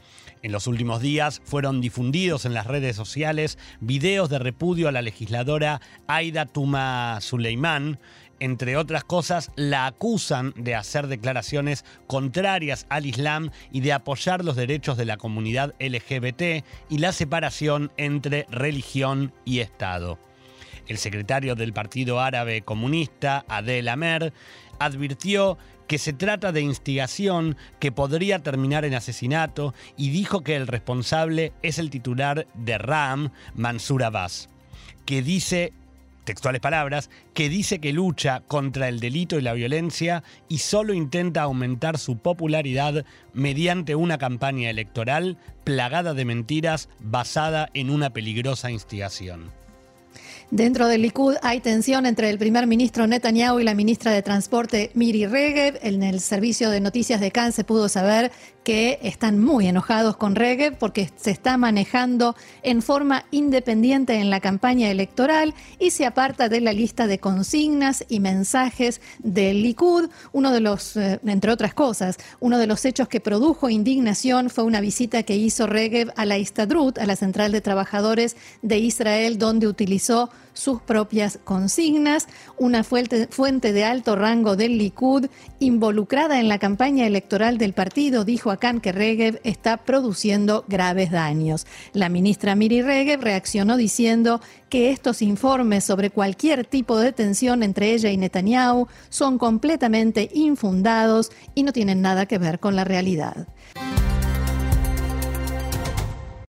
En 0.42 0.50
los 0.50 0.66
últimos 0.66 1.00
días 1.00 1.40
fueron 1.44 1.81
difundidos 1.81 2.44
en 2.44 2.52
las 2.52 2.66
redes 2.66 2.96
sociales 2.96 3.59
videos 3.78 4.28
de 4.28 4.40
repudio 4.40 4.88
a 4.88 4.92
la 4.92 5.02
legisladora 5.02 5.81
Aida 6.09 6.46
Tuma 6.46 7.20
Suleiman. 7.20 8.00
Entre 8.40 8.76
otras 8.76 9.05
cosas, 9.05 9.52
la 9.55 9.87
acusan 9.87 10.52
de 10.57 10.74
hacer 10.74 11.07
declaraciones 11.07 11.85
contrarias 12.09 12.87
al 12.88 13.07
Islam 13.07 13.52
y 13.70 13.83
de 13.83 13.92
apoyar 13.92 14.44
los 14.44 14.57
derechos 14.57 14.96
de 14.96 15.05
la 15.05 15.16
comunidad 15.16 15.76
LGBT 15.78 16.64
y 16.90 16.98
la 16.98 17.12
separación 17.12 17.92
entre 17.96 18.46
religión 18.50 19.33
y 19.44 19.61
Estado. 19.61 20.18
El 20.88 20.99
secretario 20.99 21.55
del 21.55 21.73
Partido 21.73 22.21
Árabe 22.21 22.62
Comunista, 22.62 23.45
Adel 23.49 23.88
Amer, 23.88 24.33
advirtió 24.79 25.59
que 25.87 25.99
se 25.99 26.12
trata 26.12 26.53
de 26.53 26.62
instigación 26.62 27.57
que 27.79 27.92
podría 27.92 28.38
terminar 28.38 28.85
en 28.85 28.95
asesinato 28.95 29.75
y 29.97 30.11
dijo 30.11 30.42
que 30.42 30.57
el 30.57 30.66
responsable 30.66 31.53
es 31.62 31.79
el 31.79 31.90
titular 31.90 32.47
de 32.55 32.79
RAM, 32.79 33.31
Mansur 33.55 34.05
Abbas, 34.05 34.49
que 35.05 35.23
dice 35.23 35.73
textuales 36.25 36.61
palabras, 36.61 37.11
que 37.35 37.49
dice 37.49 37.81
que 37.81 37.92
lucha 37.92 38.42
contra 38.47 38.88
el 38.88 39.01
delito 39.01 39.38
y 39.38 39.42
la 39.42 39.53
violencia 39.53 40.23
y 40.49 40.59
solo 40.59 40.95
intenta 40.95 41.42
aumentar 41.42 41.99
su 41.99 42.18
popularidad 42.18 43.05
mediante 43.33 43.95
una 43.95 44.18
campaña 44.18 44.71
electoral 44.71 45.37
plagada 45.64 46.14
de 46.14 46.25
mentiras 46.25 46.88
basada 47.01 47.68
en 47.75 47.90
una 47.90 48.11
peligrosa 48.11 48.71
instigación. 48.71 49.62
Dentro 50.52 50.86
del 50.86 51.00
Likud 51.00 51.36
hay 51.40 51.60
tensión 51.60 52.04
entre 52.04 52.28
el 52.28 52.36
primer 52.36 52.66
ministro 52.66 53.06
Netanyahu 53.06 53.60
y 53.60 53.64
la 53.64 53.72
ministra 53.72 54.12
de 54.12 54.20
Transporte 54.20 54.90
Miri 54.92 55.24
Regev. 55.24 55.78
En 55.80 56.02
el 56.02 56.20
servicio 56.20 56.68
de 56.68 56.78
noticias 56.78 57.22
de 57.22 57.30
Cannes 57.30 57.54
se 57.54 57.64
pudo 57.64 57.88
saber 57.88 58.30
que 58.62 58.98
están 59.02 59.38
muy 59.38 59.66
enojados 59.66 60.18
con 60.18 60.34
Regev 60.34 60.76
porque 60.76 61.10
se 61.16 61.30
está 61.30 61.56
manejando 61.56 62.36
en 62.62 62.82
forma 62.82 63.24
independiente 63.30 64.16
en 64.16 64.28
la 64.28 64.40
campaña 64.40 64.90
electoral 64.90 65.54
y 65.78 65.90
se 65.90 66.04
aparta 66.04 66.50
de 66.50 66.60
la 66.60 66.74
lista 66.74 67.06
de 67.06 67.18
consignas 67.18 68.04
y 68.10 68.20
mensajes 68.20 69.00
del 69.20 69.62
Likud. 69.62 70.10
Uno 70.32 70.52
de 70.52 70.60
los, 70.60 70.98
eh, 70.98 71.18
entre 71.24 71.50
otras 71.50 71.72
cosas, 71.72 72.18
uno 72.40 72.58
de 72.58 72.66
los 72.66 72.84
hechos 72.84 73.08
que 73.08 73.20
produjo 73.20 73.70
indignación 73.70 74.50
fue 74.50 74.64
una 74.64 74.82
visita 74.82 75.22
que 75.22 75.34
hizo 75.34 75.66
Regev 75.66 76.12
a 76.14 76.26
la 76.26 76.36
Istadrut, 76.36 76.98
a 76.98 77.06
la 77.06 77.16
Central 77.16 77.52
de 77.52 77.62
Trabajadores 77.62 78.36
de 78.60 78.76
Israel, 78.80 79.38
donde 79.38 79.66
utilizó 79.66 80.28
sus 80.52 80.81
propias 80.81 81.38
consignas. 81.44 82.28
Una 82.59 82.85
fuente, 82.85 83.72
de 83.72 83.85
alto 83.85 84.16
rango 84.16 84.57
del 84.57 84.78
Likud 84.78 85.26
involucrada 85.59 86.40
en 86.40 86.48
la 86.48 86.59
campaña 86.59 87.07
electoral 87.07 87.59
del 87.59 87.72
partido 87.72 88.24
dijo 88.24 88.50
a 88.50 88.57
Khan 88.57 88.81
que 88.81 88.92
Regev 88.92 89.40
está 89.44 89.78
produciendo 89.78 90.64
graves 90.68 91.11
daños. 91.11 91.66
La 91.92 92.09
ministra 92.09 92.55
Miri 92.55 92.83
Regev 92.83 93.20
reaccionó 93.20 93.76
diciendo 93.76 94.40
que 94.68 94.90
estos 94.90 95.22
informes 95.22 95.85
sobre 95.85 96.11
cualquier 96.11 96.64
tipo 96.64 96.98
de 96.98 97.12
tensión 97.12 97.62
entre 97.62 97.92
ella 97.92 98.11
y 98.11 98.16
Netanyahu 98.16 98.88
son 99.09 99.38
completamente 99.38 100.31
infundados 100.33 101.31
y 101.55 101.62
no 101.62 101.72
tienen 101.72 102.02
nada 102.02 102.26
que 102.26 102.38
ver 102.38 102.59
con 102.59 102.76
la 102.76 102.85
realidad. 102.85 103.46